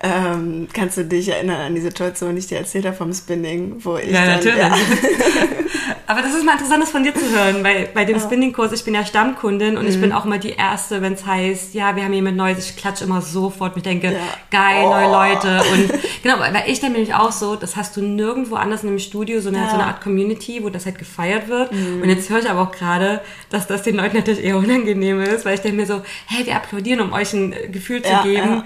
ähm, 0.01 0.67
kannst 0.73 0.97
du 0.97 1.05
dich 1.05 1.29
erinnern 1.29 1.61
an 1.61 1.75
die 1.75 1.81
Situation, 1.81 2.33
die 2.33 2.39
ich 2.39 2.47
dir 2.47 2.57
erzählt 2.57 2.85
habe 2.85 2.95
vom 2.95 3.13
Spinning, 3.13 3.75
wo 3.79 3.97
ich. 3.97 4.11
Ja, 4.11 4.25
dann, 4.25 4.35
natürlich. 4.35 4.59
Ja. 4.59 4.75
Aber 6.09 6.23
das 6.23 6.33
ist 6.33 6.43
mal 6.43 6.53
interessant, 6.53 6.81
das 6.81 6.89
von 6.89 7.03
dir 7.03 7.13
zu 7.13 7.29
hören, 7.29 7.63
weil 7.63 7.87
bei 7.93 8.03
dem 8.03 8.17
ja. 8.17 8.23
Spinning-Kurs, 8.23 8.71
ich 8.71 8.83
bin 8.83 8.95
ja 8.95 9.05
Stammkundin 9.05 9.77
und 9.77 9.83
mhm. 9.83 9.89
ich 9.89 10.01
bin 10.01 10.11
auch 10.11 10.25
immer 10.25 10.39
die 10.39 10.49
Erste, 10.49 11.03
wenn 11.03 11.13
es 11.13 11.23
heißt, 11.23 11.75
ja, 11.75 11.95
wir 11.95 12.03
haben 12.03 12.13
jemand 12.13 12.35
Neues, 12.35 12.67
ich 12.67 12.75
klatsche 12.75 13.03
immer 13.03 13.21
sofort 13.21 13.75
und 13.75 13.85
denke, 13.85 14.13
ja. 14.13 14.19
geil, 14.49 14.85
oh. 14.85 14.89
neue 14.89 15.11
Leute. 15.11 15.61
Und 15.71 15.93
genau, 16.23 16.39
weil 16.39 16.63
ich 16.65 16.79
denke 16.79 16.97
nämlich 16.97 17.13
auch 17.13 17.31
so, 17.31 17.55
das 17.55 17.75
hast 17.75 17.95
du 17.95 18.01
nirgendwo 18.01 18.55
anders 18.55 18.81
in 18.81 18.89
einem 18.89 18.97
Studio, 18.97 19.39
so 19.39 19.49
eine, 19.49 19.59
ja. 19.59 19.69
so 19.69 19.75
eine 19.75 19.85
Art 19.85 20.01
Community, 20.01 20.63
wo 20.63 20.69
das 20.69 20.87
halt 20.87 20.97
gefeiert 20.97 21.47
wird. 21.47 21.71
Mhm. 21.71 22.01
Und 22.01 22.09
jetzt 22.09 22.27
höre 22.31 22.39
ich 22.39 22.49
aber 22.49 22.61
auch 22.61 22.71
gerade, 22.71 23.21
dass 23.51 23.67
das 23.67 23.83
den 23.83 23.95
Leuten 23.95 24.17
natürlich 24.17 24.43
eher 24.43 24.57
unangenehm 24.57 25.21
ist, 25.21 25.45
weil 25.45 25.53
ich 25.53 25.61
denke 25.61 25.77
mir 25.77 25.85
so, 25.85 26.01
hey, 26.25 26.43
wir 26.43 26.55
applaudieren, 26.55 27.01
um 27.01 27.13
euch 27.13 27.33
ein 27.33 27.53
Gefühl 27.71 28.01
zu 28.01 28.13
geben 28.23 28.63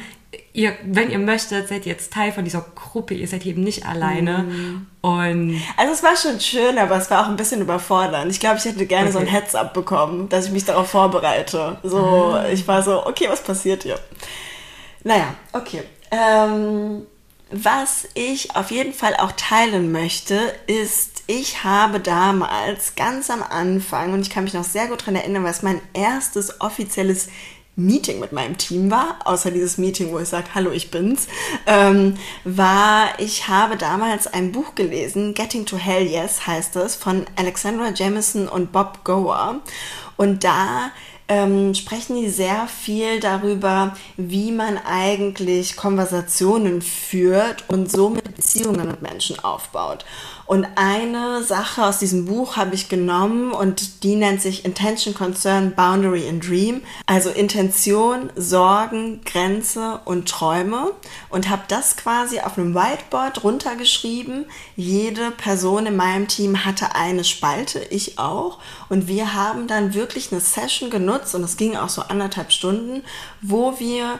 ihr, 0.53 0.73
wenn 0.83 1.09
ihr 1.09 1.19
möchtet, 1.19 1.67
seid 1.67 1.85
ihr 1.85 1.93
jetzt 1.93 2.13
Teil 2.13 2.31
von 2.31 2.43
dieser 2.43 2.65
Gruppe, 2.75 3.13
ihr 3.13 3.27
seid 3.27 3.45
eben 3.45 3.63
nicht 3.63 3.85
alleine. 3.85 4.39
Mhm. 4.39 4.87
Und 5.01 5.61
also 5.77 5.93
es 5.93 6.03
war 6.03 6.15
schon 6.15 6.39
schön, 6.39 6.77
aber 6.77 6.97
es 6.97 7.09
war 7.09 7.23
auch 7.23 7.29
ein 7.29 7.35
bisschen 7.35 7.61
überfordernd. 7.61 8.31
Ich 8.31 8.39
glaube, 8.39 8.57
ich 8.57 8.65
hätte 8.65 8.85
gerne 8.85 9.09
okay. 9.09 9.13
so 9.13 9.19
ein 9.19 9.27
Heads-up 9.27 9.73
bekommen, 9.73 10.29
dass 10.29 10.45
ich 10.45 10.51
mich 10.51 10.65
darauf 10.65 10.89
vorbereite. 10.89 11.77
So, 11.83 12.33
ah. 12.33 12.47
ich 12.51 12.67
war 12.67 12.81
so, 12.83 13.05
okay, 13.05 13.27
was 13.29 13.43
passiert 13.43 13.83
hier? 13.83 13.99
Naja, 15.03 15.35
okay. 15.51 15.83
Ähm, 16.11 17.05
was 17.51 18.07
ich 18.13 18.55
auf 18.55 18.71
jeden 18.71 18.93
Fall 18.93 19.15
auch 19.15 19.33
teilen 19.33 19.91
möchte, 19.91 20.39
ist, 20.67 21.23
ich 21.27 21.63
habe 21.63 21.99
damals 21.99 22.95
ganz 22.95 23.29
am 23.29 23.43
Anfang, 23.43 24.13
und 24.13 24.21
ich 24.21 24.29
kann 24.29 24.43
mich 24.45 24.53
noch 24.53 24.63
sehr 24.63 24.87
gut 24.87 25.01
daran 25.01 25.15
erinnern, 25.15 25.43
was 25.43 25.61
mein 25.61 25.79
erstes 25.93 26.61
offizielles 26.61 27.27
Meeting 27.75 28.19
mit 28.19 28.31
meinem 28.31 28.57
Team 28.57 28.91
war, 28.91 29.17
außer 29.25 29.49
dieses 29.49 29.77
Meeting, 29.77 30.11
wo 30.11 30.19
ich 30.19 30.29
sage, 30.29 30.47
hallo, 30.53 30.71
ich 30.71 30.91
bin's, 30.91 31.27
ähm, 31.65 32.17
war, 32.43 33.07
ich 33.17 33.47
habe 33.47 33.77
damals 33.77 34.27
ein 34.27 34.51
Buch 34.51 34.75
gelesen, 34.75 35.33
Getting 35.33 35.65
to 35.65 35.77
Hell 35.77 36.05
Yes 36.05 36.45
heißt 36.45 36.75
es, 36.75 36.95
von 36.95 37.25
Alexandra 37.35 37.89
Jamison 37.89 38.47
und 38.47 38.71
Bob 38.71 39.03
Gower. 39.03 39.61
Und 40.17 40.43
da 40.43 40.91
ähm, 41.27 41.73
sprechen 41.73 42.21
die 42.21 42.29
sehr 42.29 42.67
viel 42.67 43.19
darüber, 43.19 43.95
wie 44.17 44.51
man 44.51 44.77
eigentlich 44.77 45.75
Konversationen 45.75 46.81
führt 46.81 47.67
und 47.69 47.91
somit 47.91 48.35
Beziehungen 48.35 48.87
mit 48.87 49.01
Menschen 49.01 49.39
aufbaut. 49.39 50.05
Und 50.45 50.67
eine 50.75 51.43
Sache 51.43 51.85
aus 51.85 51.99
diesem 51.99 52.25
Buch 52.25 52.57
habe 52.57 52.75
ich 52.75 52.89
genommen 52.89 53.53
und 53.53 54.03
die 54.03 54.15
nennt 54.15 54.41
sich 54.41 54.65
Intention, 54.65 55.13
Concern, 55.13 55.73
Boundary 55.73 56.27
and 56.27 56.47
Dream. 56.47 56.81
Also 57.05 57.29
Intention, 57.29 58.29
Sorgen, 58.35 59.21
Grenze 59.23 60.01
und 60.05 60.27
Träume. 60.27 60.91
Und 61.29 61.49
habe 61.49 61.63
das 61.69 61.95
quasi 61.95 62.39
auf 62.41 62.57
einem 62.57 62.75
Whiteboard 62.75 63.43
runtergeschrieben. 63.43 64.45
Jede 64.75 65.31
Person 65.31 65.85
in 65.85 65.95
meinem 65.95 66.27
Team 66.27 66.65
hatte 66.65 66.95
eine 66.95 67.23
Spalte, 67.23 67.79
ich 67.89 68.19
auch. 68.19 68.59
Und 68.89 69.07
wir 69.07 69.33
haben 69.33 69.67
dann 69.67 69.93
wirklich 69.93 70.31
eine 70.31 70.41
Session 70.41 70.89
genutzt 70.89 71.35
und 71.35 71.43
es 71.43 71.57
ging 71.57 71.77
auch 71.77 71.89
so 71.89 72.01
anderthalb 72.01 72.51
Stunden, 72.51 73.03
wo 73.41 73.79
wir 73.79 74.19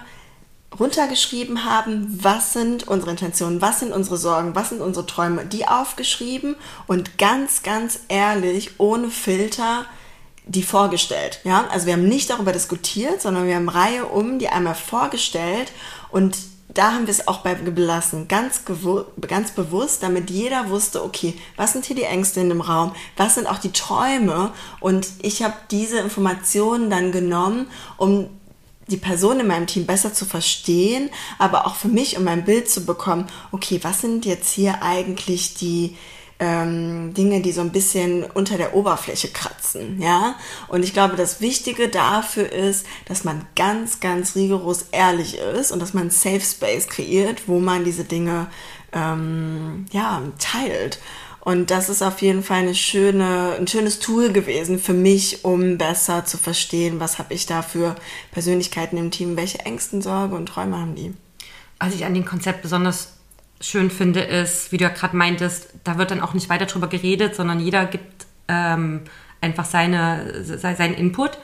runtergeschrieben 0.79 1.65
haben, 1.65 2.19
was 2.21 2.53
sind 2.53 2.87
unsere 2.87 3.11
Intentionen, 3.11 3.61
was 3.61 3.79
sind 3.79 3.91
unsere 3.91 4.17
Sorgen, 4.17 4.55
was 4.55 4.69
sind 4.69 4.81
unsere 4.81 5.05
Träume, 5.05 5.45
die 5.45 5.67
aufgeschrieben 5.67 6.55
und 6.87 7.17
ganz, 7.17 7.63
ganz 7.63 7.99
ehrlich, 8.07 8.79
ohne 8.79 9.09
Filter, 9.09 9.85
die 10.45 10.63
vorgestellt. 10.63 11.39
Ja, 11.43 11.67
also 11.71 11.85
wir 11.85 11.93
haben 11.93 12.07
nicht 12.07 12.29
darüber 12.29 12.51
diskutiert, 12.51 13.21
sondern 13.21 13.47
wir 13.47 13.55
haben 13.55 13.69
Reihe 13.69 14.05
um 14.05 14.39
die 14.39 14.49
einmal 14.49 14.75
vorgestellt 14.75 15.71
und 16.11 16.35
da 16.73 16.93
haben 16.93 17.05
wir 17.05 17.11
es 17.11 17.27
auch 17.27 17.41
bei 17.41 17.53
belassen, 17.53 18.27
ganz, 18.27 18.63
ganz 19.27 19.51
bewusst, 19.51 20.01
damit 20.01 20.31
jeder 20.31 20.69
wusste, 20.69 21.03
okay, 21.03 21.35
was 21.55 21.73
sind 21.73 21.85
hier 21.85 21.95
die 21.95 22.03
Ängste 22.03 22.39
in 22.39 22.49
dem 22.49 22.61
Raum, 22.61 22.93
was 23.15 23.35
sind 23.35 23.47
auch 23.47 23.59
die 23.59 23.71
Träume 23.71 24.51
und 24.79 25.07
ich 25.21 25.43
habe 25.43 25.53
diese 25.69 25.99
Informationen 25.99 26.89
dann 26.89 27.11
genommen, 27.11 27.67
um 27.97 28.27
die 28.87 28.97
Person 28.97 29.39
in 29.39 29.47
meinem 29.47 29.67
Team 29.67 29.85
besser 29.85 30.13
zu 30.13 30.25
verstehen, 30.25 31.09
aber 31.37 31.67
auch 31.67 31.75
für 31.75 31.87
mich, 31.87 32.17
um 32.17 32.27
ein 32.27 32.45
Bild 32.45 32.69
zu 32.69 32.85
bekommen, 32.85 33.27
okay, 33.51 33.79
was 33.81 34.01
sind 34.01 34.25
jetzt 34.25 34.51
hier 34.51 34.81
eigentlich 34.81 35.53
die 35.53 35.95
ähm, 36.39 37.13
Dinge, 37.13 37.41
die 37.41 37.51
so 37.51 37.61
ein 37.61 37.71
bisschen 37.71 38.23
unter 38.23 38.57
der 38.57 38.75
Oberfläche 38.75 39.29
kratzen, 39.29 40.01
ja. 40.01 40.35
Und 40.67 40.83
ich 40.83 40.93
glaube, 40.93 41.15
das 41.15 41.39
Wichtige 41.41 41.87
dafür 41.87 42.51
ist, 42.51 42.85
dass 43.05 43.23
man 43.23 43.45
ganz, 43.55 43.99
ganz 43.99 44.35
rigoros 44.35 44.87
ehrlich 44.91 45.37
ist 45.37 45.71
und 45.71 45.79
dass 45.79 45.93
man 45.93 46.09
Safe 46.09 46.41
Space 46.41 46.87
kreiert, 46.87 47.47
wo 47.47 47.59
man 47.59 47.85
diese 47.85 48.03
Dinge 48.03 48.47
ähm, 48.91 49.85
ja 49.91 50.21
teilt. 50.39 50.99
Und 51.43 51.71
das 51.71 51.89
ist 51.89 52.01
auf 52.01 52.21
jeden 52.21 52.41
Fall 52.41 52.59
eine 52.59 52.73
schöne, 52.73 53.57
ein 53.59 53.67
schönes 53.67 53.99
Tool 53.99 54.31
gewesen 54.31 54.79
für 54.79 54.93
mich, 54.93 55.43
um 55.43 55.77
besser 55.77 56.23
zu 56.23 56.37
verstehen, 56.37 57.01
was 57.01 57.19
habe 57.19 57.33
ich 57.33 57.45
da 57.45 57.61
für 57.61 57.95
Persönlichkeiten 58.31 58.95
im 58.95 59.11
Team, 59.11 59.35
welche 59.35 59.59
Ängsten, 59.59 60.01
Sorge 60.01 60.35
und 60.35 60.45
Träume 60.45 60.77
haben 60.77 60.95
die. 60.95 61.13
Was 61.79 61.93
ich 61.93 62.05
an 62.05 62.13
dem 62.13 62.23
Konzept 62.23 62.61
besonders 62.61 63.17
schön 63.59 63.91
finde, 63.91 64.21
ist, 64.21 64.71
wie 64.71 64.77
du 64.77 64.85
ja 64.85 64.89
gerade 64.89 65.17
meintest, 65.17 65.67
da 65.83 65.97
wird 65.97 66.11
dann 66.11 66.21
auch 66.21 66.33
nicht 66.33 66.47
weiter 66.47 66.65
drüber 66.65 66.87
geredet, 66.87 67.35
sondern 67.35 67.59
jeder 67.59 67.87
gibt 67.87 68.25
ähm, 68.47 69.01
einfach 69.41 69.65
seine, 69.65 70.45
seinen 70.45 70.93
Input. 70.93 71.37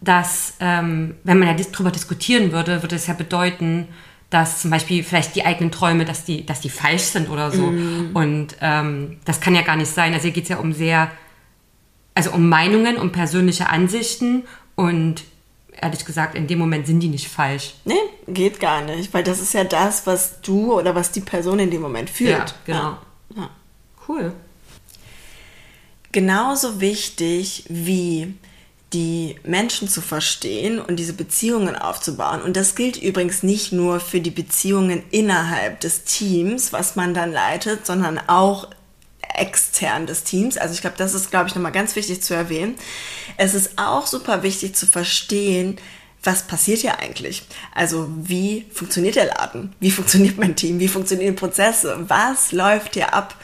Dass, 0.00 0.54
ähm, 0.60 1.16
wenn 1.24 1.40
man 1.40 1.48
ja 1.48 1.64
darüber 1.72 1.90
diskutieren 1.90 2.52
würde, 2.52 2.82
würde 2.82 2.94
es 2.94 3.08
ja 3.08 3.14
bedeuten, 3.14 3.88
dass 4.32 4.62
zum 4.62 4.70
Beispiel 4.70 5.04
vielleicht 5.04 5.36
die 5.36 5.44
eigenen 5.44 5.70
Träume, 5.70 6.04
dass 6.04 6.24
die, 6.24 6.46
dass 6.46 6.60
die 6.60 6.70
falsch 6.70 7.02
sind 7.02 7.28
oder 7.28 7.50
so. 7.50 7.66
Mm. 7.66 8.10
Und 8.14 8.56
ähm, 8.60 9.18
das 9.24 9.40
kann 9.40 9.54
ja 9.54 9.62
gar 9.62 9.76
nicht 9.76 9.90
sein. 9.90 10.14
Also 10.14 10.24
hier 10.24 10.32
geht 10.32 10.44
es 10.44 10.48
ja 10.48 10.56
um 10.56 10.72
sehr, 10.72 11.10
also 12.14 12.30
um 12.32 12.48
Meinungen, 12.48 12.96
um 12.96 13.12
persönliche 13.12 13.68
Ansichten 13.68 14.44
und 14.74 15.24
ehrlich 15.80 16.04
gesagt, 16.04 16.34
in 16.34 16.46
dem 16.46 16.58
Moment 16.58 16.86
sind 16.86 17.00
die 17.00 17.08
nicht 17.08 17.28
falsch. 17.28 17.74
Nee, 17.84 17.94
geht 18.26 18.60
gar 18.60 18.82
nicht, 18.82 19.12
weil 19.12 19.22
das 19.22 19.40
ist 19.40 19.52
ja 19.52 19.64
das, 19.64 20.06
was 20.06 20.40
du 20.40 20.78
oder 20.78 20.94
was 20.94 21.12
die 21.12 21.20
Person 21.20 21.58
in 21.58 21.70
dem 21.70 21.82
Moment 21.82 22.08
fühlt. 22.08 22.30
Ja, 22.30 22.46
genau. 22.64 22.78
Ja. 22.78 22.98
Ja. 23.36 23.50
Cool. 24.08 24.32
Genauso 26.12 26.80
wichtig 26.80 27.64
wie 27.68 28.34
die 28.92 29.36
Menschen 29.44 29.88
zu 29.88 30.00
verstehen 30.00 30.80
und 30.80 30.96
diese 30.96 31.12
Beziehungen 31.14 31.76
aufzubauen. 31.76 32.42
Und 32.42 32.56
das 32.56 32.74
gilt 32.74 32.96
übrigens 32.96 33.42
nicht 33.42 33.72
nur 33.72 34.00
für 34.00 34.20
die 34.20 34.30
Beziehungen 34.30 35.02
innerhalb 35.10 35.80
des 35.80 36.04
Teams, 36.04 36.72
was 36.72 36.96
man 36.96 37.14
dann 37.14 37.32
leitet, 37.32 37.86
sondern 37.86 38.18
auch 38.28 38.68
extern 39.34 40.06
des 40.06 40.24
Teams. 40.24 40.58
Also 40.58 40.74
ich 40.74 40.80
glaube, 40.80 40.96
das 40.98 41.14
ist, 41.14 41.30
glaube 41.30 41.48
ich, 41.48 41.54
nochmal 41.54 41.72
ganz 41.72 41.96
wichtig 41.96 42.22
zu 42.22 42.34
erwähnen. 42.34 42.76
Es 43.36 43.54
ist 43.54 43.78
auch 43.78 44.06
super 44.06 44.42
wichtig 44.42 44.76
zu 44.76 44.86
verstehen, 44.86 45.78
was 46.24 46.42
passiert 46.42 46.80
hier 46.80 46.98
eigentlich? 47.00 47.42
Also 47.74 48.08
wie 48.16 48.66
funktioniert 48.72 49.16
der 49.16 49.26
Laden? 49.26 49.74
Wie 49.80 49.90
funktioniert 49.90 50.38
mein 50.38 50.54
Team? 50.54 50.78
Wie 50.78 50.88
funktionieren 50.88 51.34
Prozesse? 51.34 52.04
Was 52.06 52.52
läuft 52.52 52.94
hier 52.94 53.12
ab? 53.12 53.34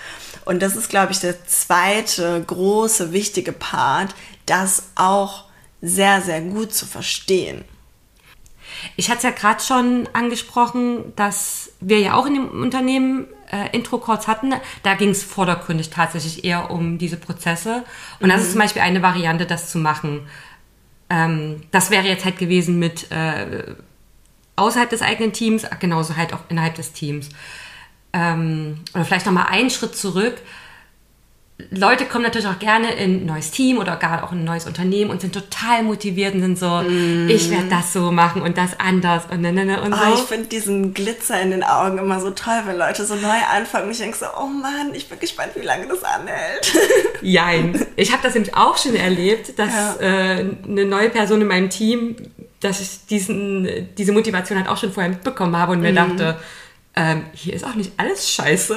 Und 0.45 0.63
das 0.63 0.77
ist, 0.77 0.89
glaube 0.89 1.13
ich, 1.13 1.19
der 1.19 1.45
zweite 1.47 2.43
große, 2.47 3.13
wichtige 3.13 3.53
Part, 3.53 4.15
das 4.49 4.91
auch 4.95 5.45
sehr, 5.81 6.21
sehr 6.21 6.41
gut 6.41 6.73
zu 6.75 6.87
verstehen. 6.87 7.65
Ich 8.97 9.09
hatte 9.09 9.19
es 9.19 9.25
ja 9.25 9.31
gerade 9.31 9.63
schon 9.63 10.09
angesprochen, 10.13 11.13
dass 11.17 11.73
wir 11.81 12.01
ja 12.01 12.15
auch 12.15 12.27
in 12.27 12.35
dem 12.35 12.49
Unternehmen 12.49 13.27
äh, 13.51 13.75
Intro-Calls 13.77 14.29
hatten. 14.29 14.55
Da 14.83 14.95
ging 14.95 15.11
es 15.11 15.23
vordergründig 15.23 15.91
tatsächlich 15.91 16.45
eher 16.45 16.71
um 16.71 16.99
diese 16.99 17.17
Prozesse. 17.17 17.85
Und 18.21 18.27
mhm. 18.27 18.33
das 18.33 18.43
ist 18.43 18.53
zum 18.53 18.61
Beispiel 18.61 18.83
eine 18.83 19.03
Variante, 19.03 19.47
das 19.47 19.71
zu 19.71 19.79
machen. 19.79 20.27
Ähm, 21.11 21.63
das 21.71 21.91
wäre 21.91 22.07
jetzt 22.07 22.25
halt 22.25 22.39
gewesen 22.39 22.79
mit 22.79 23.11
äh, 23.11 23.75
außerhalb 24.57 24.91
des 24.91 25.03
eigenen 25.03 25.33
Teams, 25.33 25.67
genauso 25.81 26.17
halt 26.17 26.33
auch 26.33 26.41
innerhalb 26.49 26.75
des 26.75 26.93
Teams. 26.93 27.31
Ähm, 28.13 28.81
oder 28.95 29.05
vielleicht 29.05 29.27
nochmal 29.27 29.47
einen 29.47 29.71
Schritt 29.71 29.97
zurück. 29.97 30.37
Leute 31.71 32.05
kommen 32.05 32.23
natürlich 32.23 32.47
auch 32.47 32.61
gerne 32.61 32.93
in 32.95 33.23
ein 33.23 33.27
neues 33.27 33.51
Team 33.51 33.79
oder 33.79 33.97
gar 33.97 34.23
auch 34.23 34.31
in 34.31 34.39
ein 34.39 34.45
neues 34.45 34.67
Unternehmen 34.67 35.11
und 35.11 35.21
sind 35.21 35.35
total 35.35 35.83
motiviert 35.83 36.35
und 36.35 36.41
sind 36.41 36.59
so, 36.59 36.83
mm. 36.83 37.29
ich 37.29 37.51
werde 37.51 37.67
das 37.69 37.93
so 37.93 38.13
machen 38.13 38.43
und 38.43 38.57
das 38.57 38.79
anders 38.79 39.25
und 39.29 39.41
ne, 39.41 39.53
ne, 39.53 39.65
ne 39.65 39.83
und 39.83 39.93
oh, 39.93 39.97
so. 39.97 40.15
ich 40.15 40.21
finde 40.21 40.47
diesen 40.47 40.95
Glitzer 40.95 41.41
in 41.43 41.51
den 41.51 41.65
Augen 41.65 41.99
immer 41.99 42.21
so 42.21 42.31
toll, 42.31 42.63
wenn 42.67 42.79
Leute 42.79 43.05
so 43.05 43.17
neu 43.17 43.37
anfangen 43.53 43.91
ich 43.91 43.99
denke 43.99 44.17
so, 44.17 44.27
oh 44.39 44.47
Mann, 44.47 44.95
ich 44.95 45.09
bin 45.09 45.19
gespannt, 45.19 45.51
wie 45.57 45.67
lange 45.67 45.89
das 45.89 46.05
anhält. 46.05 46.73
Jein. 47.23 47.85
Ich 47.97 48.13
habe 48.13 48.23
das 48.23 48.35
nämlich 48.35 48.55
auch 48.55 48.79
schon 48.79 48.95
erlebt, 48.95 49.59
dass 49.59 49.73
ja. 49.73 49.97
äh, 50.01 50.47
eine 50.65 50.85
neue 50.85 51.11
Person 51.11 51.41
in 51.41 51.49
meinem 51.49 51.71
Team, 51.71 52.15
dass 52.61 52.81
ich 52.81 53.07
diesen, 53.11 53.89
diese 53.97 54.13
Motivation 54.13 54.59
halt 54.59 54.69
auch 54.69 54.77
schon 54.77 54.93
vorher 54.93 55.11
mitbekommen 55.11 55.57
habe 55.57 55.73
und 55.73 55.81
mir 55.81 55.93
mm. 55.93 55.97
dachte, 55.97 56.39
ähm, 56.99 57.27
hier 57.33 57.55
ist 57.55 57.65
auch 57.65 57.77
nicht 57.77 57.93
alles 57.97 58.29
scheiße. 58.29 58.77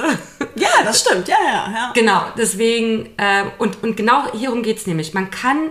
Ja, 0.54 0.68
das 0.84 1.00
stimmt, 1.00 1.26
ja, 1.26 1.36
ja. 1.44 1.72
ja. 1.74 1.92
Genau, 1.92 2.22
deswegen, 2.36 3.06
äh, 3.16 3.44
und, 3.58 3.82
und 3.82 3.96
genau 3.96 4.30
hierum 4.32 4.62
geht 4.62 4.76
es 4.76 4.86
nämlich. 4.86 5.12
Man 5.12 5.30
kann 5.30 5.70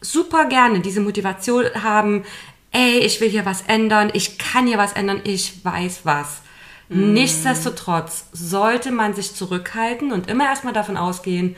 super 0.00 0.46
gerne 0.46 0.80
diese 0.80 1.00
Motivation 1.00 1.64
haben, 1.80 2.24
ey, 2.72 2.98
ich 2.98 3.20
will 3.20 3.28
hier 3.28 3.46
was 3.46 3.62
ändern, 3.68 4.10
ich 4.14 4.36
kann 4.38 4.66
hier 4.66 4.78
was 4.78 4.94
ändern, 4.94 5.20
ich 5.22 5.64
weiß 5.64 6.00
was. 6.02 6.42
Mm. 6.88 7.12
Nichtsdestotrotz 7.12 8.24
sollte 8.32 8.90
man 8.90 9.14
sich 9.14 9.36
zurückhalten 9.36 10.10
und 10.10 10.28
immer 10.28 10.46
erstmal 10.46 10.72
davon 10.72 10.96
ausgehen, 10.96 11.54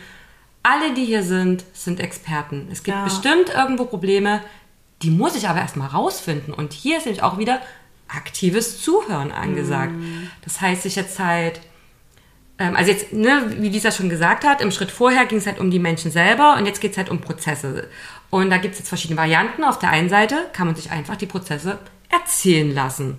alle, 0.63 0.93
die 0.93 1.07
hier 1.07 1.23
sind, 1.23 1.65
sind 1.73 2.01
Experten. 2.01 2.69
Es 2.71 2.83
gibt 2.83 2.99
ja. 2.99 3.05
bestimmt 3.05 3.49
irgendwo 3.55 3.87
Probleme, 3.87 4.43
die 5.01 5.11
muss 5.11 5.37
ich 5.37 5.49
aber 5.49 5.61
erstmal 5.61 5.89
rausfinden. 5.89 6.53
Und 6.53 6.75
hier 6.75 6.99
ist 6.99 7.07
nämlich 7.07 7.23
auch 7.23 7.39
wieder 7.39 7.61
aktives 8.09 8.81
Zuhören 8.83 9.33
angesagt. 9.33 9.93
Mm. 9.93 10.29
Das 10.43 10.61
heißt, 10.61 10.83
sich 10.83 10.97
jetzt 10.97 11.19
halt, 11.19 11.61
ähm, 12.59 12.77
also 12.77 12.91
jetzt, 12.91 13.13
ne, 13.13 13.55
wie 13.59 13.69
Lisa 13.69 13.91
schon 13.91 14.09
gesagt 14.09 14.45
hat, 14.45 14.61
im 14.61 14.71
Schritt 14.71 14.91
vorher 14.91 15.27
ging 15.27 15.39
es 15.39 15.47
halt 15.47 15.59
um 15.59 15.71
die 15.71 15.79
Menschen 15.79 16.11
selber 16.11 16.57
und 16.57 16.67
jetzt 16.67 16.81
geht 16.81 16.93
es 16.93 16.99
halt 16.99 17.11
um 17.11 17.21
Prozesse. 17.21 17.89
Und 18.31 18.51
da 18.51 18.59
gibt 18.59 18.75
es 18.75 18.81
jetzt 18.81 18.89
verschiedene 18.89 19.19
Varianten. 19.19 19.65
Auf 19.65 19.79
der 19.79 19.91
einen 19.91 20.09
Seite 20.09 20.37
kann 20.53 20.67
man 20.67 20.77
sich 20.77 20.91
einfach 20.91 21.17
die 21.17 21.27
Prozesse 21.27 21.79
erzählen 22.11 22.75
lassen. 22.75 23.19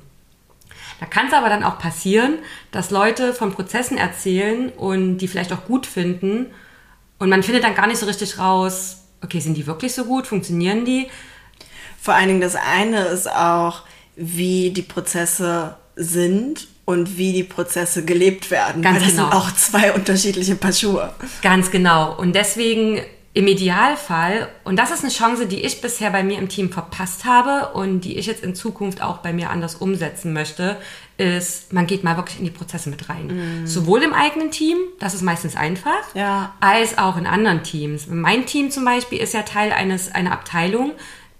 Da 0.99 1.05
kann 1.05 1.27
es 1.27 1.33
aber 1.33 1.49
dann 1.49 1.63
auch 1.63 1.77
passieren, 1.77 2.39
dass 2.71 2.89
Leute 2.89 3.33
von 3.33 3.51
Prozessen 3.51 3.97
erzählen 3.97 4.69
und 4.69 5.17
die 5.17 5.27
vielleicht 5.27 5.51
auch 5.51 5.65
gut 5.65 5.85
finden 5.85 6.47
und 7.17 7.29
man 7.29 7.43
findet 7.43 7.63
dann 7.63 7.75
gar 7.75 7.87
nicht 7.87 7.97
so 7.97 8.05
richtig 8.05 8.37
raus, 8.39 9.03
okay, 9.23 9.39
sind 9.39 9.55
die 9.55 9.67
wirklich 9.67 9.93
so 9.93 10.05
gut, 10.05 10.27
funktionieren 10.27 10.85
die? 10.85 11.07
Vor 11.99 12.13
allen 12.13 12.27
Dingen 12.27 12.41
das 12.41 12.55
eine 12.55 13.05
ist 13.05 13.31
auch, 13.31 13.83
wie 14.15 14.71
die 14.71 14.81
Prozesse 14.81 15.75
sind 15.95 16.67
und 16.85 17.17
wie 17.17 17.33
die 17.33 17.43
Prozesse 17.43 18.05
gelebt 18.05 18.51
werden. 18.51 18.81
Ganz 18.81 18.99
das 18.99 19.11
genau. 19.11 19.23
sind 19.23 19.33
auch 19.33 19.51
zwei 19.55 19.91
unterschiedliche 19.93 20.55
Paar 20.55 20.73
Schuhe. 20.73 21.13
Ganz 21.41 21.71
genau. 21.71 22.15
Und 22.17 22.35
deswegen 22.35 23.01
im 23.35 23.47
Idealfall, 23.47 24.47
und 24.63 24.77
das 24.77 24.91
ist 24.91 25.03
eine 25.03 25.11
Chance, 25.11 25.45
die 25.45 25.61
ich 25.65 25.81
bisher 25.81 26.09
bei 26.09 26.23
mir 26.23 26.37
im 26.37 26.47
Team 26.47 26.71
verpasst 26.71 27.25
habe 27.25 27.73
und 27.73 28.01
die 28.01 28.17
ich 28.17 28.27
jetzt 28.27 28.41
in 28.43 28.55
Zukunft 28.55 29.01
auch 29.01 29.17
bei 29.17 29.33
mir 29.33 29.49
anders 29.49 29.75
umsetzen 29.75 30.31
möchte, 30.31 30.77
ist, 31.17 31.73
man 31.73 31.85
geht 31.85 32.05
mal 32.05 32.15
wirklich 32.15 32.39
in 32.39 32.45
die 32.45 32.51
Prozesse 32.51 32.89
mit 32.89 33.09
rein. 33.09 33.63
Mm. 33.63 33.67
Sowohl 33.67 34.03
im 34.03 34.13
eigenen 34.13 34.51
Team, 34.51 34.77
das 34.99 35.13
ist 35.13 35.21
meistens 35.21 35.57
einfach, 35.57 36.13
ja. 36.13 36.53
als 36.61 36.97
auch 36.97 37.17
in 37.17 37.27
anderen 37.27 37.63
Teams. 37.63 38.07
Mein 38.07 38.45
Team 38.45 38.71
zum 38.71 38.85
Beispiel 38.85 39.19
ist 39.19 39.33
ja 39.33 39.41
Teil 39.41 39.73
eines, 39.73 40.15
einer 40.15 40.31
Abteilung, 40.31 40.93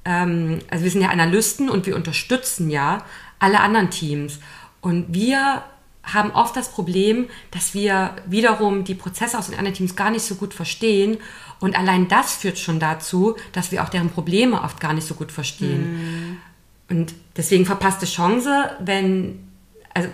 ähm, 0.06 0.60
also 0.70 0.84
wir 0.84 0.92
sind 0.92 1.02
ja 1.02 1.10
Analysten 1.10 1.70
und 1.70 1.86
wir 1.86 1.96
unterstützen 1.96 2.70
ja 2.70 3.04
alle 3.40 3.60
anderen 3.60 3.90
Teams. 3.90 4.40
Und 4.82 5.14
wir 5.14 5.64
haben 6.04 6.32
oft 6.32 6.56
das 6.56 6.72
Problem, 6.72 7.28
dass 7.52 7.74
wir 7.74 8.16
wiederum 8.28 8.84
die 8.84 8.94
Prozesse 8.94 9.38
aus 9.38 9.48
den 9.48 9.58
anderen 9.58 9.76
Teams 9.76 9.96
gar 9.96 10.12
nicht 10.12 10.24
so 10.24 10.36
gut 10.36 10.54
verstehen. 10.54 11.18
Und 11.60 11.78
allein 11.78 12.08
das 12.08 12.36
führt 12.36 12.60
schon 12.60 12.80
dazu, 12.80 13.36
dass 13.54 13.72
wir 13.72 13.84
auch 13.84 13.90
deren 13.90 14.10
Probleme 14.10 14.62
oft 14.62 14.80
gar 14.80 14.94
nicht 14.94 15.08
so 15.08 15.16
gut 15.16 15.32
verstehen. 15.32 16.38
Mm. 16.38 16.38
Und 16.90 17.16
deswegen 17.36 17.66
verpasste 17.66 18.06
Chance, 18.06 18.76
wenn, 18.80 19.48
also 19.96 20.10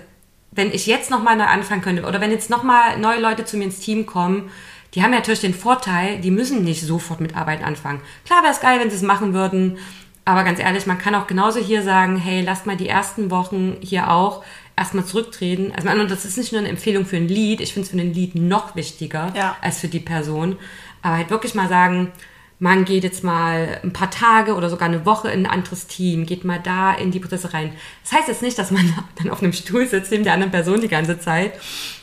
wenn 0.51 0.71
ich 0.71 0.85
jetzt 0.85 1.11
nochmal 1.11 1.35
neu 1.35 1.45
anfangen 1.45 1.81
könnte 1.81 2.03
oder 2.03 2.21
wenn 2.21 2.31
jetzt 2.31 2.49
nochmal 2.49 2.97
neue 2.97 3.19
Leute 3.19 3.43
zu 3.43 3.57
mir 3.57 3.65
ins 3.65 3.79
Team 3.79 4.05
kommen, 4.05 4.49
die 4.93 5.03
haben 5.03 5.11
ja 5.11 5.19
natürlich 5.19 5.41
den 5.41 5.53
Vorteil, 5.53 6.19
die 6.19 6.31
müssen 6.31 6.63
nicht 6.63 6.81
sofort 6.81 7.21
mit 7.21 7.35
Arbeiten 7.35 7.63
anfangen. 7.63 8.01
Klar 8.25 8.43
wäre 8.43 8.51
es 8.51 8.59
geil, 8.59 8.79
wenn 8.79 8.89
sie 8.89 8.97
es 8.97 9.01
machen 9.01 9.33
würden, 9.33 9.77
aber 10.25 10.43
ganz 10.43 10.59
ehrlich, 10.59 10.85
man 10.85 10.97
kann 10.97 11.15
auch 11.15 11.27
genauso 11.27 11.59
hier 11.59 11.81
sagen, 11.81 12.17
hey, 12.17 12.41
lasst 12.41 12.65
mal 12.65 12.77
die 12.77 12.89
ersten 12.89 13.31
Wochen 13.31 13.77
hier 13.81 14.11
auch 14.11 14.43
erstmal 14.75 15.05
zurücktreten. 15.05 15.73
Also 15.75 15.89
das 16.05 16.25
ist 16.25 16.37
nicht 16.37 16.51
nur 16.51 16.59
eine 16.59 16.69
Empfehlung 16.69 17.05
für 17.05 17.17
ein 17.17 17.27
Lied, 17.27 17.61
ich 17.61 17.73
finde 17.73 17.85
es 17.85 17.91
für 17.91 17.97
den 17.97 18.13
Lied 18.13 18.35
noch 18.35 18.75
wichtiger 18.75 19.33
ja. 19.35 19.55
als 19.61 19.79
für 19.79 19.87
die 19.87 19.99
Person. 19.99 20.57
Aber 21.01 21.17
halt 21.17 21.29
wirklich 21.31 21.55
mal 21.55 21.69
sagen, 21.69 22.11
man 22.59 22.85
geht 22.85 23.03
jetzt 23.03 23.23
mal 23.23 23.79
ein 23.83 23.91
paar 23.91 24.11
Tage 24.11 24.53
oder 24.53 24.69
sogar 24.69 24.87
eine 24.87 25.03
Woche 25.03 25.31
in 25.31 25.47
ein 25.47 25.51
anderes 25.51 25.87
Team, 25.87 26.27
geht 26.27 26.45
mal 26.45 26.59
da 26.59 26.93
in 26.93 27.09
die 27.09 27.19
Prozesse 27.19 27.55
rein. 27.55 27.73
Das 28.03 28.13
heißt 28.13 28.27
jetzt 28.27 28.43
nicht, 28.43 28.57
dass 28.59 28.69
man 28.69 28.93
dann 29.15 29.31
auf 29.31 29.41
einem 29.41 29.53
Stuhl 29.53 29.87
sitzt 29.87 30.11
neben 30.11 30.23
der 30.23 30.33
anderen 30.33 30.51
Person 30.51 30.79
die 30.79 30.87
ganze 30.87 31.19
Zeit, 31.19 31.53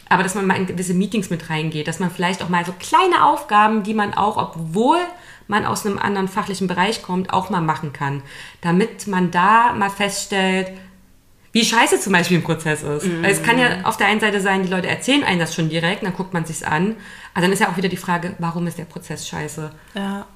aber 0.09 0.23
dass 0.23 0.35
man 0.35 0.47
mal 0.47 0.57
in 0.57 0.67
gewisse 0.67 0.95
Meetings 0.95 1.31
mit 1.31 1.51
reingeht, 1.51 1.89
dass 1.89 1.99
man 1.99 2.11
vielleicht 2.11 2.43
auch 2.43 2.49
mal 2.49 2.65
so 2.65 2.73
kleine 2.79 3.25
Aufgaben, 3.25 3.83
die 3.83 3.95
man 3.95 4.15
auch, 4.15 4.37
obwohl 4.37 4.99
man 5.47 5.65
aus 5.65 5.87
einem 5.87 5.99
anderen 5.99 6.29
fachlichen 6.29 6.69
Bereich 6.69 7.03
kommt, 7.03 7.33
auch 7.33 7.51
mal 7.51 7.61
machen 7.61 7.93
kann, 7.93 8.23
damit 8.61 9.07
man 9.07 9.31
da 9.31 9.73
mal 9.73 9.91
feststellt, 9.91 10.73
wie 11.53 11.65
scheiße 11.65 11.99
zum 12.01 12.13
Beispiel 12.13 12.39
ein 12.39 12.43
Prozess 12.45 12.83
ist. 12.83 13.07
Mhm. 13.07 13.25
Es 13.25 13.43
kann 13.43 13.59
ja 13.59 13.85
auf 13.85 13.97
der 13.97 14.07
einen 14.07 14.21
Seite 14.21 14.41
sein, 14.41 14.63
die 14.63 14.69
Leute 14.69 14.89
erzählen 14.89 15.25
einem 15.25 15.41
das 15.41 15.55
schon 15.55 15.71
direkt, 15.71 16.03
dann 16.03 16.15
guckt 16.15 16.35
man 16.35 16.45
sich's 16.45 16.63
an. 16.63 16.97
Aber 17.33 17.43
dann 17.43 17.53
ist 17.53 17.61
ja 17.61 17.69
auch 17.69 17.77
wieder 17.77 17.89
die 17.89 17.97
Frage, 17.97 18.35
warum 18.39 18.67
ist 18.67 18.79
der 18.79 18.85
Prozess 18.85 19.27
scheiße? 19.27 19.71
Ja. 19.95 20.27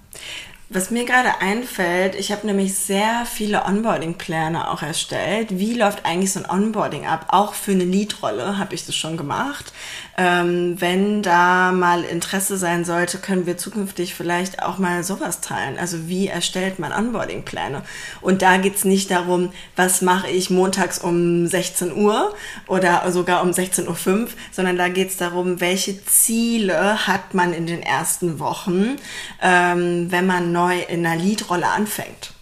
Was 0.74 0.90
mir 0.90 1.04
gerade 1.04 1.42
einfällt, 1.42 2.14
ich 2.14 2.32
habe 2.32 2.46
nämlich 2.46 2.78
sehr 2.78 3.26
viele 3.26 3.66
Onboarding-Pläne 3.66 4.70
auch 4.70 4.80
erstellt. 4.80 5.58
Wie 5.58 5.74
läuft 5.74 6.06
eigentlich 6.06 6.32
so 6.32 6.42
ein 6.42 6.48
Onboarding 6.48 7.04
ab? 7.04 7.26
Auch 7.28 7.52
für 7.52 7.72
eine 7.72 7.84
Lead-Rolle 7.84 8.56
habe 8.56 8.74
ich 8.74 8.86
das 8.86 8.96
schon 8.96 9.18
gemacht. 9.18 9.74
Ähm, 10.16 10.80
wenn 10.80 11.22
da 11.22 11.72
mal 11.72 12.04
Interesse 12.04 12.56
sein 12.56 12.86
sollte, 12.86 13.18
können 13.18 13.44
wir 13.44 13.58
zukünftig 13.58 14.14
vielleicht 14.14 14.62
auch 14.62 14.78
mal 14.78 15.04
sowas 15.04 15.42
teilen. 15.42 15.78
Also 15.78 16.08
wie 16.08 16.28
erstellt 16.28 16.78
man 16.78 16.92
Onboarding-Pläne? 16.92 17.82
Und 18.22 18.40
da 18.40 18.56
geht's 18.56 18.86
nicht 18.86 19.10
darum, 19.10 19.52
was 19.76 20.00
mache 20.00 20.30
ich 20.30 20.48
montags 20.48 20.98
um 20.98 21.46
16 21.46 21.94
Uhr 21.94 22.34
oder 22.66 23.10
sogar 23.12 23.42
um 23.42 23.50
16.05 23.50 23.88
Uhr, 24.22 24.28
sondern 24.52 24.78
da 24.78 24.88
geht's 24.88 25.18
darum, 25.18 25.60
welche 25.60 26.02
Ziele 26.06 27.06
hat 27.06 27.34
man 27.34 27.52
in 27.52 27.66
den 27.66 27.82
ersten 27.82 28.38
Wochen, 28.38 28.96
ähm, 29.42 30.10
wenn 30.10 30.26
man 30.26 30.52
neu 30.52 30.61
in 30.70 31.04
einer 31.04 31.20
Lead-Rolle 31.20 31.66
anfängt. 31.66 32.32